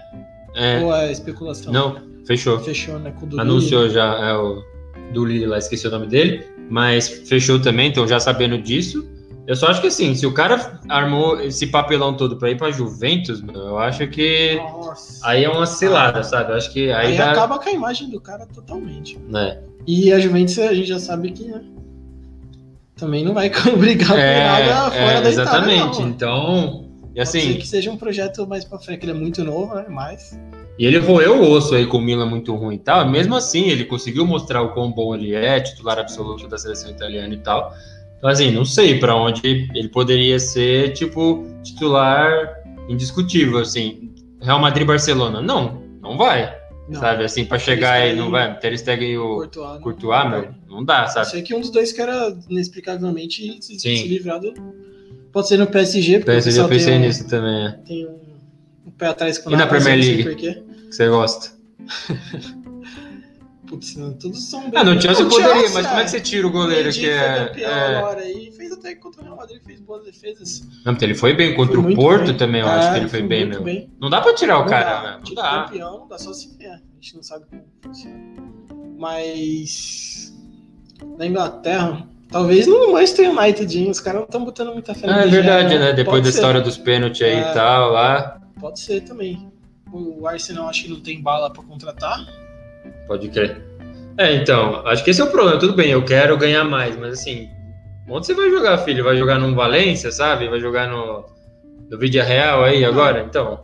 [0.55, 0.79] É.
[0.79, 1.71] Ou é especulação?
[1.71, 2.59] Não, fechou.
[2.59, 3.13] Fechou, né?
[3.37, 4.74] Anunciou já é o
[5.13, 6.45] do Lille lá, esqueci o nome dele.
[6.69, 9.07] Mas fechou também, então já sabendo disso.
[9.47, 12.71] Eu só acho que assim, se o cara armou esse papelão todo pra ir pra
[12.71, 14.55] Juventus, eu acho que.
[14.55, 15.27] Nossa.
[15.27, 16.51] Aí é uma cilada, sabe?
[16.51, 17.11] Eu acho que aí.
[17.11, 17.31] Aí dá...
[17.31, 19.19] acaba com a imagem do cara totalmente.
[19.35, 19.59] É.
[19.85, 21.45] E a Juventus a gente já sabe que.
[21.45, 21.61] Né?
[22.95, 25.85] também não vai brigar é, por nada fora é, da Exatamente.
[25.85, 27.39] Itália, então, e assim.
[27.39, 29.85] Pode ser que seja um projeto mais pra frente, que ele é muito novo, né?
[29.89, 30.39] Mas.
[30.77, 33.09] E ele roeu o osso aí com o Milan muito ruim e tal.
[33.09, 37.33] Mesmo assim, ele conseguiu mostrar o quão bom ele é, titular absoluto da seleção italiana
[37.33, 37.73] e tal.
[38.17, 44.11] Então, assim, não sei para onde ele poderia ser, tipo, titular indiscutível, assim.
[44.41, 45.41] Real Madrid Barcelona.
[45.41, 46.53] Não, não vai.
[46.89, 46.99] Não.
[46.99, 48.59] Sabe, assim, pra chegar aí, não vai.
[48.59, 51.27] Ter Stegen e o Courtois, Courtois meu, não dá, sabe?
[51.27, 52.07] Eu sei que um dos dois quer
[52.49, 54.53] inexplicavelmente se, se livrar do.
[55.31, 57.65] Pode ser no PSG, porque PSG eu pensei um, nisso também.
[57.65, 57.71] É.
[57.85, 58.19] Tem um,
[58.85, 60.63] um pé atrás com E na Premier League?
[60.87, 61.51] Que você gosta?
[63.67, 64.79] Putz, não, todos são bem.
[64.79, 67.47] Ah, no Chelsea poderia, Chelsea, mas como é que você tira o goleiro que é.
[67.47, 67.97] Campeão é...
[67.97, 70.61] agora e fez até contra o Real Madrid, fez boas defesas.
[70.85, 72.37] Não, porque ele foi bem contra foi o Porto bem.
[72.37, 73.63] também, eu é, acho que ele foi, foi bem, meu.
[73.63, 73.89] Bem.
[73.99, 75.01] Não dá pra tirar o não cara, dá.
[75.01, 75.23] né?
[75.25, 75.63] Não dá.
[75.63, 76.73] campeão, não dá só se é.
[76.73, 78.19] A gente não sabe como funciona.
[78.97, 80.33] Mas.
[81.17, 83.89] Na Inglaterra, talvez no Manchester United, hein?
[83.89, 85.91] Os caras não estão botando muita fé no Ah, é verdade, né?
[85.91, 86.37] Depois Pode da ser.
[86.37, 88.39] história dos pênaltis aí é, e tal, lá.
[88.59, 89.51] Pode ser também.
[89.95, 92.19] O Arsenal acho que não tem bala pra contratar.
[93.07, 93.63] Pode crer.
[94.17, 95.59] É, então, acho que esse é o problema.
[95.59, 97.49] Tudo bem, eu quero ganhar mais, mas assim,
[98.09, 99.03] onde você vai jogar, filho?
[99.03, 100.49] Vai jogar no Valência, sabe?
[100.49, 101.25] Vai jogar no,
[101.89, 103.25] no Vídeo Real aí agora?
[103.27, 103.61] Então,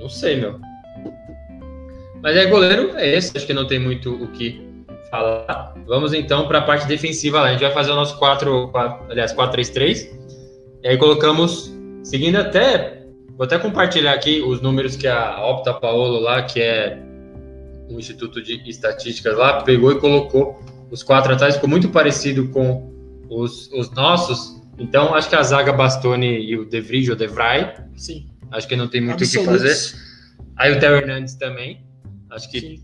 [0.00, 0.58] não sei, meu.
[2.22, 4.64] Mas é goleiro, é esse, acho que não tem muito o que
[5.10, 5.74] falar.
[5.86, 7.48] Vamos então para a parte defensiva lá.
[7.48, 10.08] A gente vai fazer o nosso 4, 4 aliás, 4-3-3.
[10.82, 11.70] E aí colocamos,
[12.02, 13.03] seguindo até,
[13.36, 16.98] vou até compartilhar aqui os números que a Opta Paolo lá, que é
[17.88, 20.60] um instituto de estatísticas lá, pegou e colocou
[20.90, 22.92] os quatro atrás, ficou muito parecido com
[23.28, 24.62] os, os nossos.
[24.78, 27.72] Então, acho que a zaga Bastoni e o De Vrij ou De Vrij.
[27.96, 28.28] Sim.
[28.50, 29.76] Acho que não tem muito o que fazer.
[30.56, 31.84] Aí o Theo Hernandes também.
[32.30, 32.82] Acho que Sim,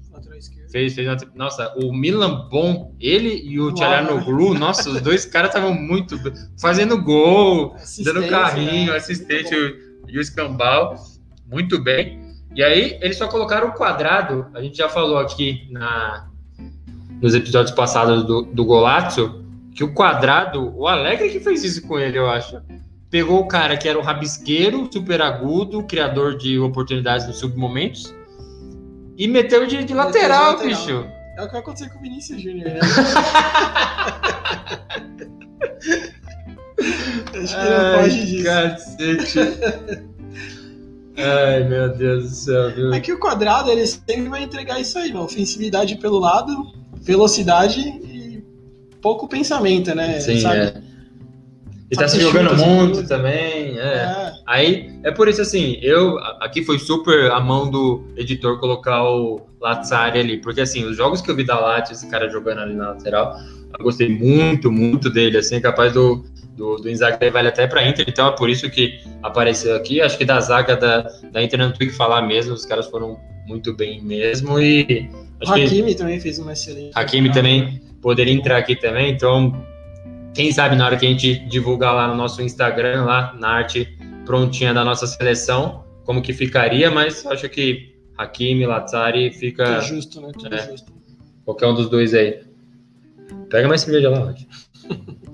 [0.71, 5.75] fez, fez Nossa, o Milan bom, ele e o Tchalanoglu, nossa, os dois caras estavam
[5.75, 6.17] muito
[6.61, 7.75] fazendo gol,
[8.05, 8.97] dando carrinho, né?
[8.97, 9.55] assistente
[10.09, 10.95] e o escambau,
[11.47, 12.21] muito bem.
[12.55, 16.29] E aí, eles só colocaram o quadrado, a gente já falou aqui na,
[17.21, 19.45] nos episódios passados do, do Golazzo,
[19.75, 22.61] que o quadrado, o Alegre que fez isso com ele, eu acho.
[23.09, 28.15] Pegou o cara que era o rabisqueiro, super agudo, criador de oportunidades nos submomentos,
[29.17, 31.07] e meteu de, de lateral, lateral, bicho.
[31.37, 32.81] É o que vai acontecer com o Vinícius Júnior, né?
[37.43, 38.45] Acho que não pode disso.
[38.45, 40.11] Cacete.
[41.17, 42.93] Ai, meu Deus do céu, viu?
[42.95, 46.73] É que o quadrado ele sempre vai entregar isso aí, ofensividade pelo lado,
[47.03, 48.43] velocidade e
[49.03, 50.19] pouco pensamento, né?
[50.21, 50.59] Sim, Sabe?
[50.59, 50.83] é.
[51.91, 53.83] E tá se jogando muito também, é.
[53.83, 54.33] é.
[54.47, 59.41] Aí, é por isso assim, eu, aqui foi super a mão do editor colocar o
[59.61, 62.75] Lazzari ali, porque assim, os jogos que eu vi da Lazio, esse cara jogando ali
[62.75, 63.37] na lateral,
[63.77, 66.25] eu gostei muito, muito dele, assim, é capaz do,
[66.61, 70.03] do, do Inzaghi vale até para Inter, então é por isso que apareceu aqui.
[70.03, 71.01] Acho que da zaga da,
[71.33, 75.11] da Inter não tem que falar mesmo, os caras foram muito bem mesmo e...
[75.41, 75.95] Acho Hakimi que...
[75.95, 76.93] também fez uma excelente.
[76.95, 79.67] Hakimi também poderia entrar aqui também, então
[80.35, 83.89] Quem sabe na hora que a gente divulgar lá no nosso Instagram, lá na arte
[84.27, 89.65] prontinha da nossa seleção, como que ficaria, mas acho que Hakimi, Lazari fica.
[89.65, 90.31] Tudo justo, né?
[90.39, 90.71] Tudo É.
[90.71, 90.93] justo.
[91.45, 92.43] Qualquer um dos dois aí.
[93.49, 94.43] Pega mais cerveja lá, Rod.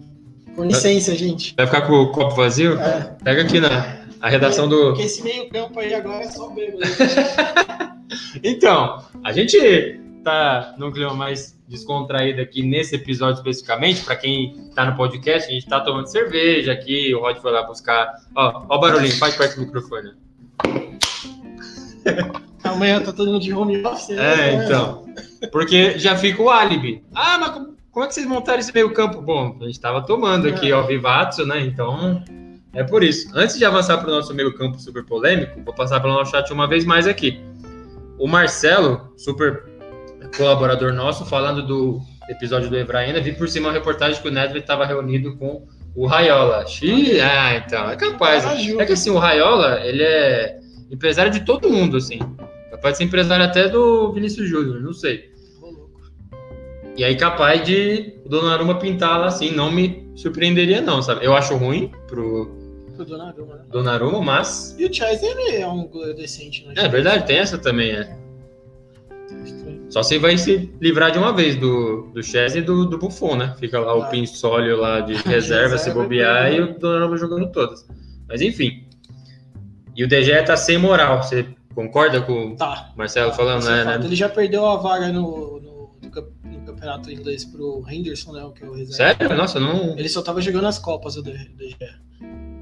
[0.57, 1.55] Com licença, gente.
[1.55, 2.81] Vai ficar com o copo vazio?
[2.81, 3.15] É.
[3.23, 4.89] Pega aqui na a redação do.
[4.89, 6.83] Porque esse meio campo aí agora é só bêbado.
[8.43, 14.03] Então, a gente tá num clima mais descontraído aqui nesse episódio especificamente.
[14.05, 17.13] Para quem tá no podcast, a gente tá tomando cerveja aqui.
[17.15, 18.15] O Rod foi lá buscar.
[18.35, 20.13] Ó, ó o barulhinho, faz perto do microfone.
[22.63, 24.11] Amanhã tá todo mundo de home office.
[24.11, 24.51] né?
[24.51, 25.05] É, então.
[25.51, 27.03] Porque já fica o álibi.
[27.15, 29.23] Ah, mas como é que vocês montaram esse meio campo?
[29.23, 31.63] Bom, a gente tava tomando aqui, ó, Vivatsu, né?
[31.63, 32.23] Então,
[32.75, 33.31] é por isso.
[33.35, 36.53] Antes de avançar para o nosso meio campo super polêmico, vou passar pelo nosso chat
[36.53, 37.41] uma vez mais aqui.
[38.19, 39.65] O Marcelo, super
[40.37, 44.59] colaborador nosso, falando do episódio do Evraína, vi por cima uma reportagem que o Nedved
[44.59, 46.67] estava reunido com o Raiola.
[46.67, 48.45] Xiii, ah, então, é capaz.
[48.45, 48.83] Ajuda.
[48.83, 52.19] É que assim, o Raiola, ele é empresário de todo mundo, assim.
[52.71, 55.35] Capaz de ser empresário até do Vinícius Júnior, não sei.
[56.97, 61.25] E aí, capaz de o Donnarumma pintar lá assim, não me surpreenderia, não, sabe?
[61.25, 62.55] Eu acho ruim pro
[62.97, 63.65] Pro Donnarumma, né?
[63.71, 64.75] Donnarumma, mas.
[64.79, 66.73] E o ele é um goleiro decente, né?
[66.77, 68.17] É verdade, tem essa também, é.
[69.91, 73.37] Só se vai se livrar de uma vez do, do Chelsea e do, do Buffon,
[73.37, 73.55] né?
[73.61, 74.07] Fica lá o Ah.
[74.07, 76.61] Pinsólio lá de reserva, se bobear, e é.
[76.63, 77.87] o Donnarumma jogando todas.
[78.29, 78.85] Mas enfim.
[79.95, 81.23] E o DG tá sem moral.
[81.23, 82.93] Você concorda com o Tá.
[82.97, 83.99] Marcelo falando, é né?
[83.99, 84.05] né?
[84.05, 86.11] Ele já perdeu a vaga no, no
[86.77, 88.45] campeonato inglês pro Henderson, né?
[88.45, 89.19] o Que é o reserva.
[89.19, 89.37] Sério?
[89.37, 89.99] Nossa, não.
[89.99, 91.77] Ele só tava jogando as Copas, o D- DG.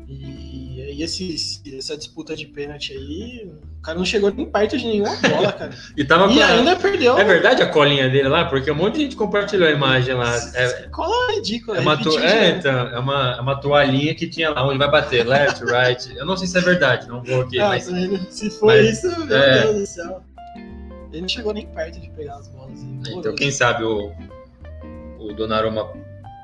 [0.09, 4.87] E, e esse, essa disputa de pênalti aí, o cara não chegou nem perto de
[4.87, 5.71] nenhuma bola, cara.
[5.97, 7.19] E tava e com a- ainda perdeu.
[7.19, 8.45] É verdade a colinha dele lá?
[8.45, 10.35] Porque um monte de gente compartilhou a imagem lá.
[10.55, 11.79] É, Cola ridícula.
[11.79, 12.21] É uma, to- é,
[12.53, 12.59] direto.
[12.59, 16.17] então, é, uma, é uma toalhinha que tinha lá onde vai bater, left, right.
[16.17, 17.85] Eu não sei se é verdade, não vou aqui, Ah, mas
[18.31, 19.63] se for mas- isso, meu é.
[19.63, 20.23] Deus do céu.
[21.15, 22.79] Ele não chegou nem perto de pegar as bolas.
[23.07, 24.11] então quem sabe o,
[25.19, 25.89] o Donnarumma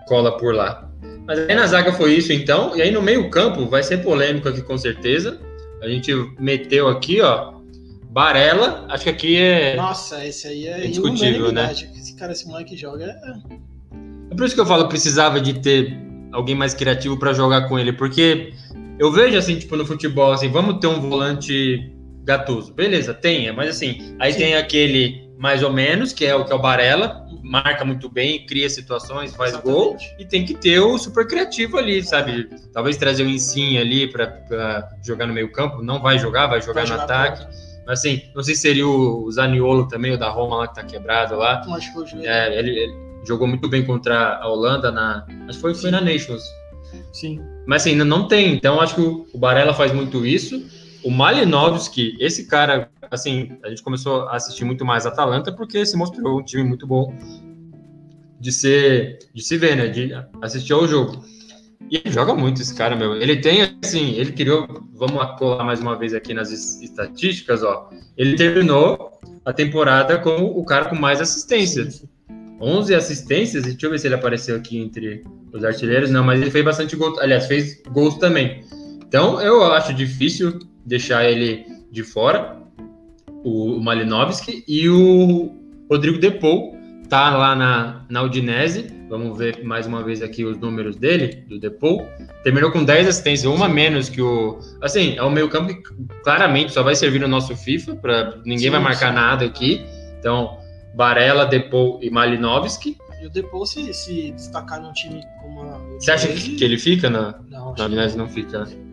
[0.06, 0.88] cola por lá.
[1.26, 4.48] Mas aí na zaga foi isso então, e aí no meio campo vai ser polêmico
[4.48, 5.40] aqui com certeza.
[5.82, 7.54] A gente meteu aqui, ó,
[8.10, 9.76] Barella, acho que aqui é...
[9.76, 11.90] Nossa, esse aí é, É discutível, unanimidade.
[11.96, 13.04] Esse cara, esse moleque joga.
[13.06, 13.32] é-
[14.30, 15.96] É por isso que eu falo, precisava de ter
[16.32, 18.52] alguém mais criativo pra jogar com ele, porque
[18.98, 21.90] eu vejo assim, tipo, no futebol, assim, vamos ter um volante
[22.24, 22.72] gatoso.
[22.72, 24.38] Beleza, tenha, mas assim, aí Sim.
[24.38, 28.44] tem aquele mais ou menos, que é o que é o Barella, marca muito bem,
[28.44, 30.16] cria situações, faz gol, Exatamente.
[30.18, 32.46] e tem que ter o super criativo ali, sabe?
[32.74, 36.74] Talvez trazer o Insigne ali pra jogar no meio campo, não vai jogar, vai jogar
[36.74, 37.46] Vai no jogar ataque.
[37.86, 40.84] Mas assim, não sei se seria o Zaniolo também, o da Roma lá que tá
[40.84, 41.62] quebrado lá.
[41.66, 42.28] Machucou o joelho.
[42.28, 42.92] É, ele, ele
[43.26, 45.26] jogou muito bem contra a Holanda na.
[45.48, 46.42] Acho que foi, foi na Nations.
[47.12, 47.40] Sim.
[47.66, 48.54] Mas assim, ainda não tem.
[48.54, 50.62] Então acho que o, o Barella faz muito isso.
[51.02, 55.96] O Malinovski, esse cara, assim, a gente começou a assistir muito mais Atalanta porque se
[55.96, 57.14] mostrou um time muito bom
[58.38, 59.88] de ser, de se ver, né?
[59.88, 61.24] De assistir ao jogo.
[61.90, 63.16] E ele joga muito esse cara, meu.
[63.16, 64.66] Ele tem, assim, ele criou.
[64.94, 67.90] Vamos colar mais uma vez aqui nas es- estatísticas, ó.
[68.16, 72.04] Ele terminou a temporada como o cara com mais assistências.
[72.60, 76.10] 11 assistências, e deixa eu ver se ele apareceu aqui entre os artilheiros.
[76.10, 77.18] Não, mas ele fez bastante gol.
[77.18, 78.62] Aliás, fez gols também.
[79.06, 82.58] Então, eu acho difícil deixar ele de fora,
[83.44, 84.64] o, o Malinovski.
[84.66, 85.52] E o
[85.88, 86.76] Rodrigo Depou
[87.08, 88.98] tá lá na, na Udinese.
[89.08, 92.06] Vamos ver mais uma vez aqui os números dele, do Depou.
[92.44, 94.60] Terminou com 10 assistências, uma menos que o.
[94.80, 95.82] Assim, é o meio campo que
[96.22, 99.14] claramente só vai servir no nosso FIFA, para ninguém Sim, vai marcar sim.
[99.14, 99.84] nada aqui.
[100.18, 100.58] Então,
[100.94, 102.96] Barella, Depou e Malinovski.
[103.20, 105.78] E o Depou se, se destacar num time como a.
[105.98, 108.16] Você acha que, que ele fica na, Não, na Udinese?
[108.16, 108.89] Não fica, né?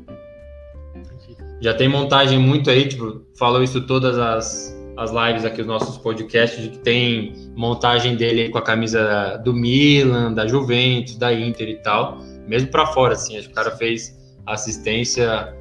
[1.62, 5.97] Já tem montagem muito aí, tipo, falou isso todas as, as lives aqui, os nossos
[5.97, 11.70] podcasts, de que tem montagem dele com a camisa do Milan, da Juventus, da Inter
[11.70, 12.20] e tal.
[12.47, 15.53] Mesmo pra fora, assim, acho que o cara fez assistência.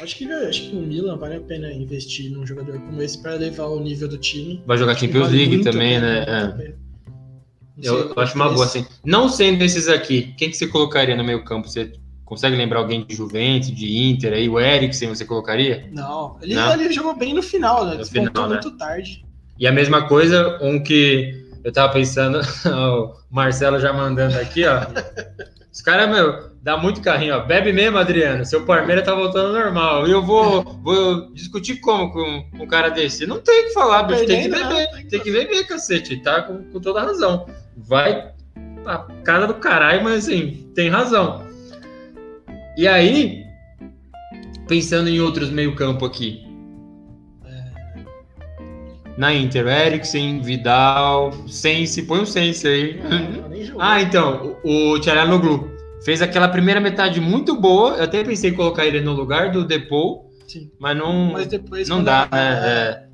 [0.00, 3.34] Acho que, acho que o Milan vale a pena investir num jogador como esse para
[3.34, 4.62] elevar o nível do time.
[4.66, 6.24] Vai jogar Champions vale League também, né?
[6.26, 6.74] É.
[7.82, 8.86] Eu, eu acho uma boa, assim.
[9.04, 11.68] Não sendo esses aqui, quem que você colocaria no meio campo?
[11.68, 11.92] Você
[12.32, 14.48] consegue lembrar alguém de Juventus, de Inter aí?
[14.48, 15.86] O Eriksen você colocaria?
[15.92, 16.72] Não, ele, Não?
[16.72, 17.96] ele jogou bem no final, né?
[17.96, 18.54] No final, né?
[18.54, 19.22] muito tarde.
[19.58, 24.80] E a mesma coisa, um que eu tava pensando, o Marcelo já mandando aqui, ó.
[25.70, 27.40] Os caras, meu, dá muito carrinho, ó.
[27.40, 28.46] Bebe mesmo, Adriano.
[28.46, 30.08] Seu Palmeiras tá voltando normal.
[30.08, 33.26] E eu vou, vou discutir como com um cara desse?
[33.26, 34.24] Não tem o que falar, bicho.
[34.24, 34.90] Tem que beber.
[34.90, 35.04] né?
[35.10, 36.16] Tem que beber, cacete.
[36.22, 37.46] Tá com, com toda a razão.
[37.76, 38.32] Vai
[38.86, 41.51] a cara do caralho, mas assim, tem razão.
[42.76, 43.44] E aí,
[44.66, 46.46] pensando em outros meio-campo aqui.
[49.16, 52.98] Na Inter, Eriksen, Vidal, Sense, põe o Sense aí.
[53.78, 55.70] Ah, então, o Tcharanoglu
[56.02, 57.96] fez aquela primeira metade muito boa.
[57.96, 60.70] Eu até pensei em colocar ele no lugar do Depou, Sim.
[60.80, 61.88] mas não, Mas depois.
[61.90, 62.60] não dá, a- né?
[62.64, 63.06] É.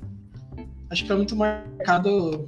[0.89, 2.47] Acho que é muito marcado.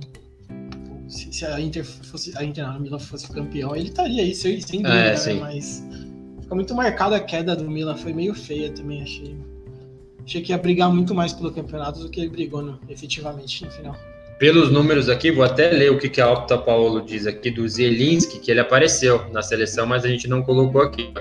[1.10, 2.32] Se, se a Inter fosse.
[2.38, 5.40] A Inter não, a Milan fosse campeão, ele estaria aí, sem, sem dúvida, É, né?
[5.42, 5.84] Mas
[6.52, 9.38] ficou muito marcada a queda do Milan, foi meio feia também, achei.
[10.26, 13.72] Achei que ia brigar muito mais pelo campeonato do que ele brigou no- efetivamente no
[13.72, 13.96] final.
[14.38, 17.68] Pelos números aqui, vou até ler o que, que a Opta Paulo diz aqui do
[17.68, 21.14] Zielinski, que ele apareceu na seleção, mas a gente não colocou aqui.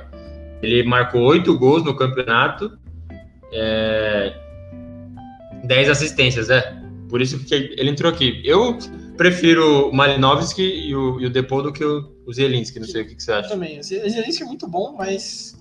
[0.63, 2.77] Ele marcou oito gols no campeonato,
[3.53, 4.35] é,
[5.65, 6.77] 10 assistências, é.
[7.11, 8.41] Por isso que ele entrou aqui.
[8.45, 8.79] Eu
[9.17, 13.03] prefiro o Malinovski e o, e o Depou do que o, o Zielinski, não sei
[13.03, 13.49] o que, que você Eu acha.
[13.49, 13.79] também.
[13.81, 15.55] O Zelinski é muito bom, mas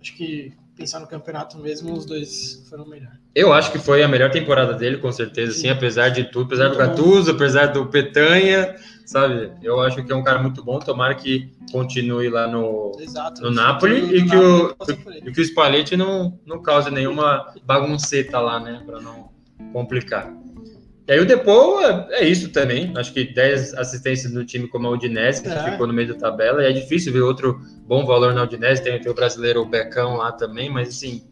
[0.00, 3.12] acho que pensar no campeonato mesmo, os dois foram melhor.
[3.34, 5.68] Eu acho que foi a melhor temporada dele, com certeza, sim, Sim.
[5.70, 6.96] apesar de tudo, apesar do Muito bom.
[7.10, 8.74] Gattuso, apesar do Petanha,
[9.06, 9.52] sabe?
[9.62, 13.42] Eu acho que é um cara muito bom, tomara que continue lá no, Exato.
[13.42, 14.76] no Napoli e do que, o,
[15.26, 18.82] e que o Spalletti não, não cause nenhuma bagunceta lá, né?
[18.84, 19.30] Para não
[19.72, 20.32] complicar.
[21.08, 22.92] E aí o Depou é, é isso também.
[22.96, 25.70] Acho que 10 assistências no time como a Udinese, que É.
[25.72, 26.62] ficou no meio da tabela.
[26.62, 28.82] E é difícil ver outro bom valor na Udinese.
[28.82, 31.22] Tem, tem o brasileiro o Becão lá também, mas assim.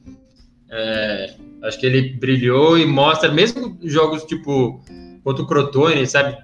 [0.73, 4.81] é, acho que ele brilhou e mostra, mesmo jogos tipo
[5.25, 6.37] contra o Crotone, sabe?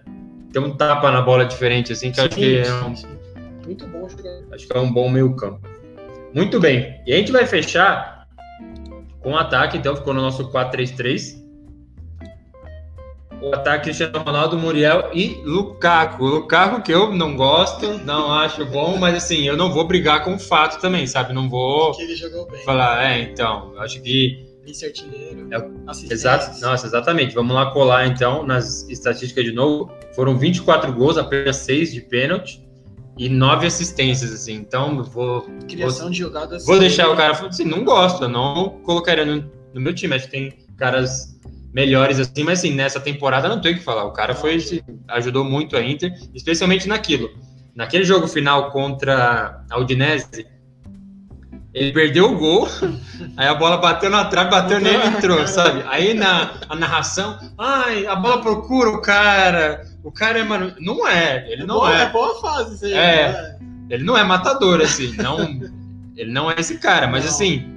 [0.52, 3.16] Tem um tapa na bola diferente, assim, que eu acho que é um, sim, sim.
[3.64, 4.44] Muito bom jogador.
[4.52, 5.60] Acho que é um bom meio campo.
[6.34, 7.00] Muito bem.
[7.06, 8.26] E a gente vai fechar
[9.20, 11.44] com o ataque, então ficou no nosso 4-3-3.
[13.40, 16.24] O ataque Cristiano Ronaldo, Muriel e Lukaku.
[16.24, 20.34] Lukaku que eu não gosto, não acho bom, mas assim, eu não vou brigar com
[20.34, 21.32] o fato também, sabe?
[21.34, 22.62] Não vou Que ele jogou bem.
[22.64, 25.48] falar, é, então, eu acho que Vice-artilheiro.
[25.52, 26.12] É.
[26.12, 27.34] Exato, nossa, exatamente.
[27.34, 29.92] Vamos lá colar então nas estatísticas de novo.
[30.14, 32.60] Foram 24 gols, apenas 6 de pênalti
[33.16, 34.54] e 9 assistências, assim.
[34.54, 36.66] Então, eu vou, Criação de jogadas.
[36.66, 40.16] vou deixar o cara falando assim, não gosto, eu não colocaria no, no meu time.
[40.16, 41.38] Acho que tem caras
[41.76, 44.04] melhores assim, mas assim, nessa temporada não tem o que falar.
[44.04, 47.28] O cara foi assim, ajudou muito a Inter, especialmente naquilo.
[47.74, 50.46] Naquele jogo final contra a Udinese,
[51.74, 52.66] ele perdeu o gol,
[53.36, 55.84] aí a bola bateu na trave, bateu nele e entrou, sabe?
[55.88, 61.06] Aí na a narração, ai, a bola procura o cara, o cara é, mano, não
[61.06, 62.08] é, ele não boa, é.
[62.08, 62.94] boa fase isso aí.
[62.94, 63.32] É.
[63.32, 63.58] né?
[63.90, 65.40] Ele não é matador, assim, não.
[66.16, 67.30] ele não é esse cara, mas Não.
[67.30, 67.76] assim,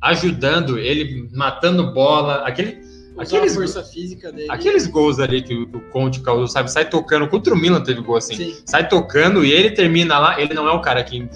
[0.00, 2.83] ajudando, ele matando bola, aquele,
[3.16, 4.48] Aqueles- força física dele.
[4.50, 6.70] aqueles gols ali que o, o Conte causou, sabe?
[6.70, 8.56] Sai tocando, contra o Milan teve gol assim, Sim.
[8.66, 10.40] sai tocando e ele termina lá.
[10.40, 11.28] Ele não é o cara que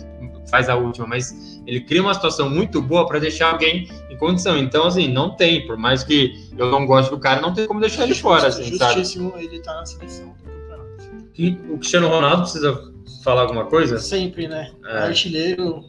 [0.50, 4.56] faz a última, mas ele cria uma situação muito boa para deixar alguém em condição.
[4.56, 7.80] Então, assim, não tem, por mais que eu não goste do cara, não tem como
[7.80, 8.94] deixar ele fora, assim, sabe?
[8.94, 11.04] Justíssimo ele tá na seleção do campeonato.
[11.36, 13.98] E o Cristiano Ronaldo precisa falar alguma coisa?
[13.98, 14.70] Sempre, né?
[14.86, 14.98] É.
[15.02, 15.84] Artilheiro.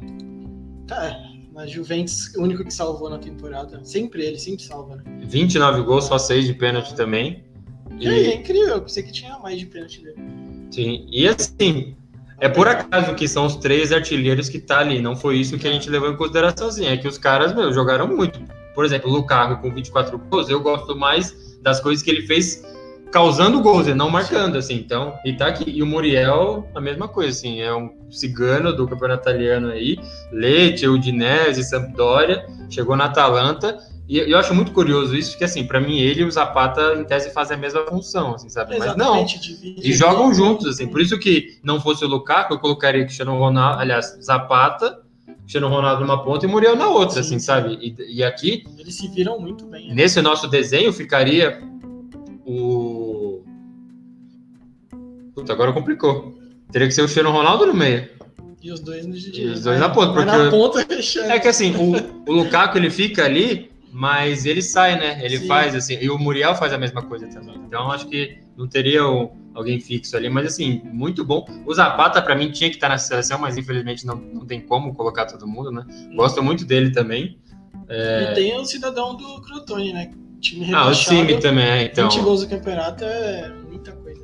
[0.87, 1.15] Tá,
[1.59, 3.83] na Juventus, o único que salvou na temporada.
[3.83, 5.03] Sempre ele, sempre salva, né?
[5.23, 7.43] 29 gols, só 6 de pênalti também.
[7.99, 10.15] E aí, é incrível, eu pensei que tinha mais de pênalti dele.
[10.71, 11.97] Sim, e assim,
[12.39, 15.01] é por acaso que são os três artilheiros que tá ali.
[15.01, 16.85] Não foi isso que a gente levou em consideração, assim.
[16.85, 18.39] É que os caras, meu, jogaram muito.
[18.73, 22.63] Por exemplo, o Lukaku com 24 gols, eu gosto mais das coisas que ele fez
[23.11, 24.75] causando gols e não marcando, assim.
[24.75, 25.69] Então, e tá aqui.
[25.69, 27.61] E o Muriel, a mesma coisa, assim.
[27.61, 29.97] É um cigano do campeonato italiano aí.
[30.31, 32.45] Lecce, Udinese, Sampdoria.
[32.69, 33.77] Chegou na Atalanta.
[34.07, 37.03] E eu acho muito curioso isso, que assim, pra mim ele e o Zapata, em
[37.03, 38.71] tese, fazem a mesma função, assim, sabe?
[38.79, 40.87] Mas não, Exatamente, divide- e jogam juntos, assim.
[40.87, 44.99] Por isso que não fosse o Lukaku, eu colocaria Cristiano Ronaldo, aliás, Zapata,
[45.41, 47.45] Cristiano Ronaldo numa ponta e Muriel na outra, Sim, assim, sim.
[47.45, 47.77] sabe?
[47.79, 49.89] E, e aqui, Eles se viram muito bem.
[49.89, 49.93] né?
[49.93, 51.61] nesse nosso desenho, ficaria
[52.43, 52.78] o.
[55.39, 56.37] Puta, agora complicou.
[56.71, 58.09] Teria que ser o Cristiano Ronaldo no meio.
[58.61, 61.31] E os dois no E os dois na ponta, porque na ponta fechando.
[61.31, 65.19] É que assim, o, o Lukaku ele fica ali, mas ele sai, né?
[65.23, 65.47] Ele Sim.
[65.47, 67.55] faz assim, e o Muriel faz a mesma coisa também.
[67.55, 69.01] Então acho que não teria
[69.53, 71.45] alguém fixo ali, mas assim, muito bom.
[71.65, 74.93] O Zapata pra mim tinha que estar na seleção, mas infelizmente não, não tem como
[74.93, 75.85] colocar todo mundo, né?
[76.15, 77.37] Gosto muito dele também.
[77.89, 80.11] E tem o cidadão do Crotone, né?
[80.41, 82.09] Time Ah, o rebaixado, Simi também, é, então.
[82.09, 83.51] 20 gols do campeonato é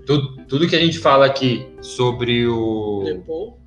[0.05, 3.59] Tudo, tudo que a gente fala aqui sobre o Depou,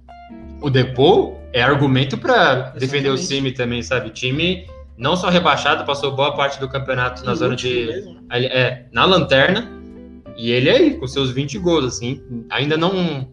[0.61, 3.19] o Depou é argumento para defender o.
[3.19, 4.11] Simi também, sabe?
[4.11, 4.67] Time
[4.97, 8.21] não só rebaixado, passou boa parte do campeonato na em zona de mesmo, né?
[8.31, 9.71] É na lanterna
[10.37, 12.21] e ele aí com seus 20 gols assim,
[12.51, 13.29] ainda não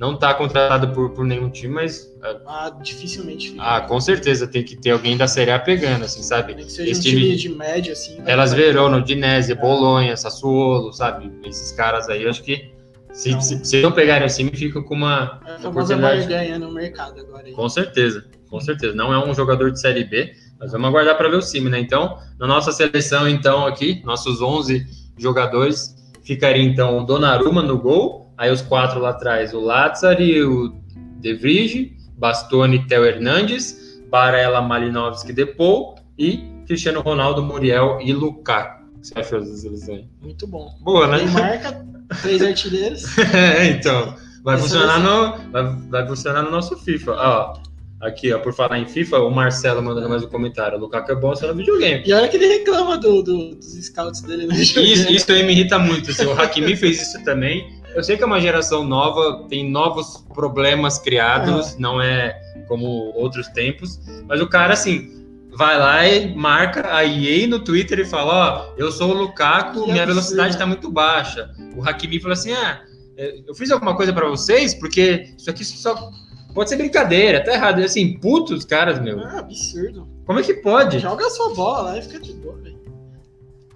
[0.00, 2.10] não tá contratado por, por nenhum time, mas.
[2.46, 3.62] Ah, dificilmente fica.
[3.62, 6.54] Ah, com certeza tem que ter alguém da Série A pegando, assim, sabe?
[6.54, 8.16] Que seja Esse um time time- de média, assim.
[8.22, 11.30] vai- Elas Verona, Udinese, Bolonha, Sassuolo, sabe?
[11.44, 12.72] Esses caras aí, eu acho que
[13.12, 13.40] se, Não.
[13.42, 16.20] se, se não pegarem assim, ficam com uma É a oportunidade.
[16.20, 17.46] barganha no mercado agora.
[17.46, 17.52] aí.
[17.52, 18.94] Com certeza, com certeza.
[18.94, 21.78] Não é um jogador de Série B, mas vamos aguardar para ver o Cime, né?
[21.78, 24.86] Então, na nossa seleção, então, aqui, nossos 11
[25.18, 30.72] jogadores, ficaria então o Donnarumma no gol, aí os quatro lá atrás, o Lazzari, o
[31.20, 38.80] De Vrij, Bastoni, Theo Hernandes, Barella, Malinovski, Depou e Cristiano Ronaldo, Muriel e Lukaku.
[38.96, 40.04] O que você achou seleção aí?
[40.22, 40.68] Muito bom.
[40.80, 41.24] Boa, né?
[41.26, 41.84] Marca,
[42.22, 43.04] três artilheiros.
[43.34, 44.14] É, então.
[44.42, 47.12] Vai funcionar, no, vai, vai funcionar no nosso FIFA.
[47.12, 47.54] Ó,
[48.00, 50.78] aqui, ó, por falar em FIFA, o Marcelo mandando mais um comentário.
[50.78, 52.02] O Lukaku é bom só no videogame.
[52.06, 55.14] E olha que ele reclama do, do- dos scouts dele no Isso, videogame.
[55.16, 56.10] isso aí me irrita muito.
[56.10, 57.79] Assim, o Hakimi fez isso também.
[57.94, 62.38] Eu sei que é uma geração nova, tem novos problemas criados, não é
[62.68, 65.24] como outros tempos, mas o cara, assim,
[65.56, 69.84] vai lá e marca a EA no Twitter e fala: Ó, eu sou o Lukaku,
[69.84, 70.06] Que minha absurdo.
[70.06, 71.50] velocidade tá muito baixa.
[71.76, 72.80] O Hakimi falou assim: Ah,
[73.16, 76.10] é, eu fiz alguma coisa pra vocês, porque isso aqui só
[76.54, 77.80] pode ser brincadeira, tá errado.
[77.80, 79.18] E, assim, putos caras, meu.
[79.20, 80.08] Ah, absurdo.
[80.24, 80.98] Como é que pode?
[81.00, 82.78] Joga a sua bola lá e fica de boa, velho.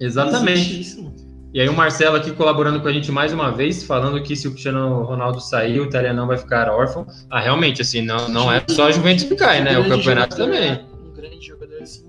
[0.00, 0.60] Exatamente.
[0.60, 1.23] existe isso, mano.
[1.54, 4.48] E aí o Marcelo aqui colaborando com a gente mais uma vez, falando que se
[4.48, 7.06] o Cristiano Ronaldo sair, o italianão vai ficar órfão.
[7.30, 9.78] Ah, realmente, assim, não, não é só a Juventus que cai, né?
[9.78, 10.70] Um O campeonato jogador, também.
[10.72, 10.84] né?
[11.08, 12.04] Um grande jogador assim.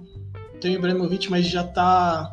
[0.59, 2.31] Tem o Ibrahimovic, mas já tá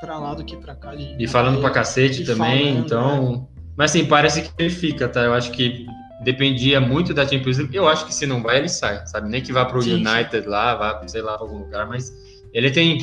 [0.00, 0.92] pra lá do que pra cá.
[0.96, 3.48] de- E falando pra cacete também, falando, então...
[3.76, 5.20] Mas assim, parece que ele fica, tá?
[5.22, 5.86] Eu acho que
[6.24, 7.76] dependia muito da Champions League.
[7.76, 9.28] Eu acho que se não vai, ele sai, sabe?
[9.28, 10.08] Nem que vá pro Sim, sim.
[10.08, 12.12] United lá, vá, sei lá, pra algum lugar, mas
[12.52, 12.98] ele tem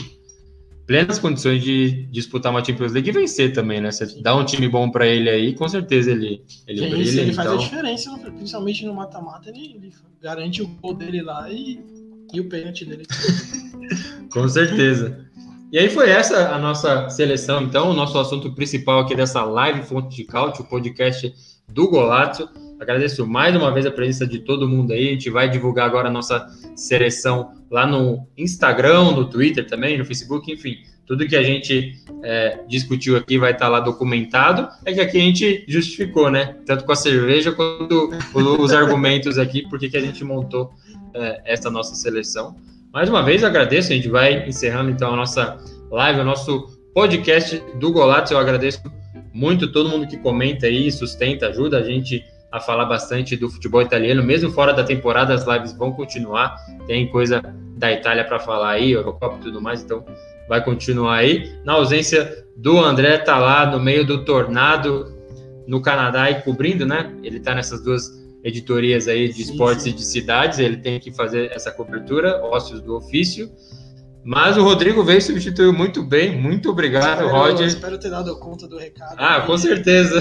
[0.86, 3.92] plenas condições de disputar uma Champions League e vencer também, né?
[3.92, 7.12] Você dá um time bom pra ele aí, com certeza ele, ele brilha.
[7.12, 7.64] sim, ele faz a então...
[7.64, 11.80] diferença, principalmente no mata-mata, ele, ele garante o gol dele lá e,
[12.34, 13.06] e o pênalti dele.
[14.32, 15.26] Com certeza.
[15.72, 19.84] E aí foi essa a nossa seleção, então, o nosso assunto principal aqui dessa live
[19.84, 21.34] Fonte de Cálcio, o podcast
[21.70, 22.50] do Golazzo.
[22.82, 25.10] Agradeço mais uma vez a presença de todo mundo aí.
[25.10, 30.04] A gente vai divulgar agora a nossa seleção lá no Instagram, no Twitter também, no
[30.04, 30.78] Facebook, enfim.
[31.06, 34.68] Tudo que a gente é, discutiu aqui vai estar lá documentado.
[34.84, 36.56] É que aqui a gente justificou, né?
[36.66, 40.72] Tanto com a cerveja quanto os argumentos aqui, porque que a gente montou
[41.14, 42.56] é, essa nossa seleção.
[42.92, 45.56] Mais uma vez agradeço, a gente vai encerrando então a nossa
[45.92, 46.66] live, o nosso
[46.96, 48.34] podcast do Golato.
[48.34, 48.82] Eu agradeço
[49.32, 53.82] muito todo mundo que comenta aí, sustenta, ajuda a gente a falar bastante do futebol
[53.82, 56.56] italiano, mesmo fora da temporada, as lives vão continuar.
[56.86, 57.42] Tem coisa
[57.78, 60.04] da Itália para falar aí, Eurocopa e tudo mais, então
[60.50, 61.50] vai continuar aí.
[61.64, 65.18] Na ausência do André, tá lá no meio do tornado
[65.66, 67.16] no Canadá e cobrindo, né?
[67.24, 69.92] Ele tá nessas duas editorias aí de Sim, esportes sim.
[69.92, 73.50] e de cidades, ele tem que fazer essa cobertura, ócios do ofício.
[74.24, 76.40] Mas o Rodrigo veio substituiu muito bem.
[76.40, 77.68] Muito obrigado, espero, Roger.
[77.68, 79.16] espero ter dado conta do recado.
[79.18, 80.20] Ah, com E- certeza.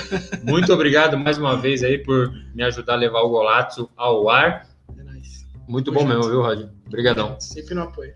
[0.42, 4.66] Muito obrigado mais uma vez aí por me ajudar a levar o Golazzo ao ar.
[4.98, 5.46] É nóis.
[5.68, 6.70] Muito bom mesmo, viu, Roger?
[6.86, 7.38] Obrigadão.
[7.40, 8.14] Sempre no apoio.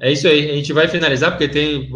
[0.00, 0.50] É isso aí.
[0.50, 1.90] A gente vai finalizar porque tem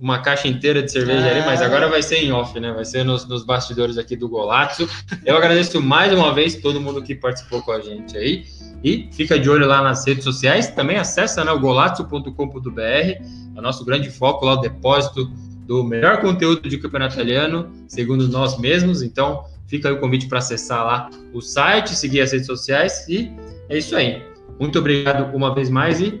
[0.00, 1.30] uma caixa inteira de cerveja É.
[1.38, 2.72] ali, mas agora vai ser em off, né?
[2.72, 4.88] Vai ser nos, nos bastidores aqui do Golazzo.
[5.26, 8.44] Eu agradeço mais uma vez todo mundo que participou com a gente aí.
[8.84, 10.68] E fica de olho lá nas redes sociais.
[10.68, 12.80] Também acessa né, o golazzo.com.br.
[12.80, 13.20] É
[13.56, 15.28] o nosso grande foco lá, o depósito
[15.66, 19.02] do melhor conteúdo de campeonato italiano, segundo nós mesmos.
[19.02, 23.06] Então, fica aí o convite para acessar lá o site, seguir as redes sociais.
[23.08, 23.30] E
[23.68, 24.22] é isso aí.
[24.60, 26.20] Muito obrigado uma vez mais e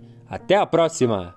[0.31, 1.35] Até a próxima!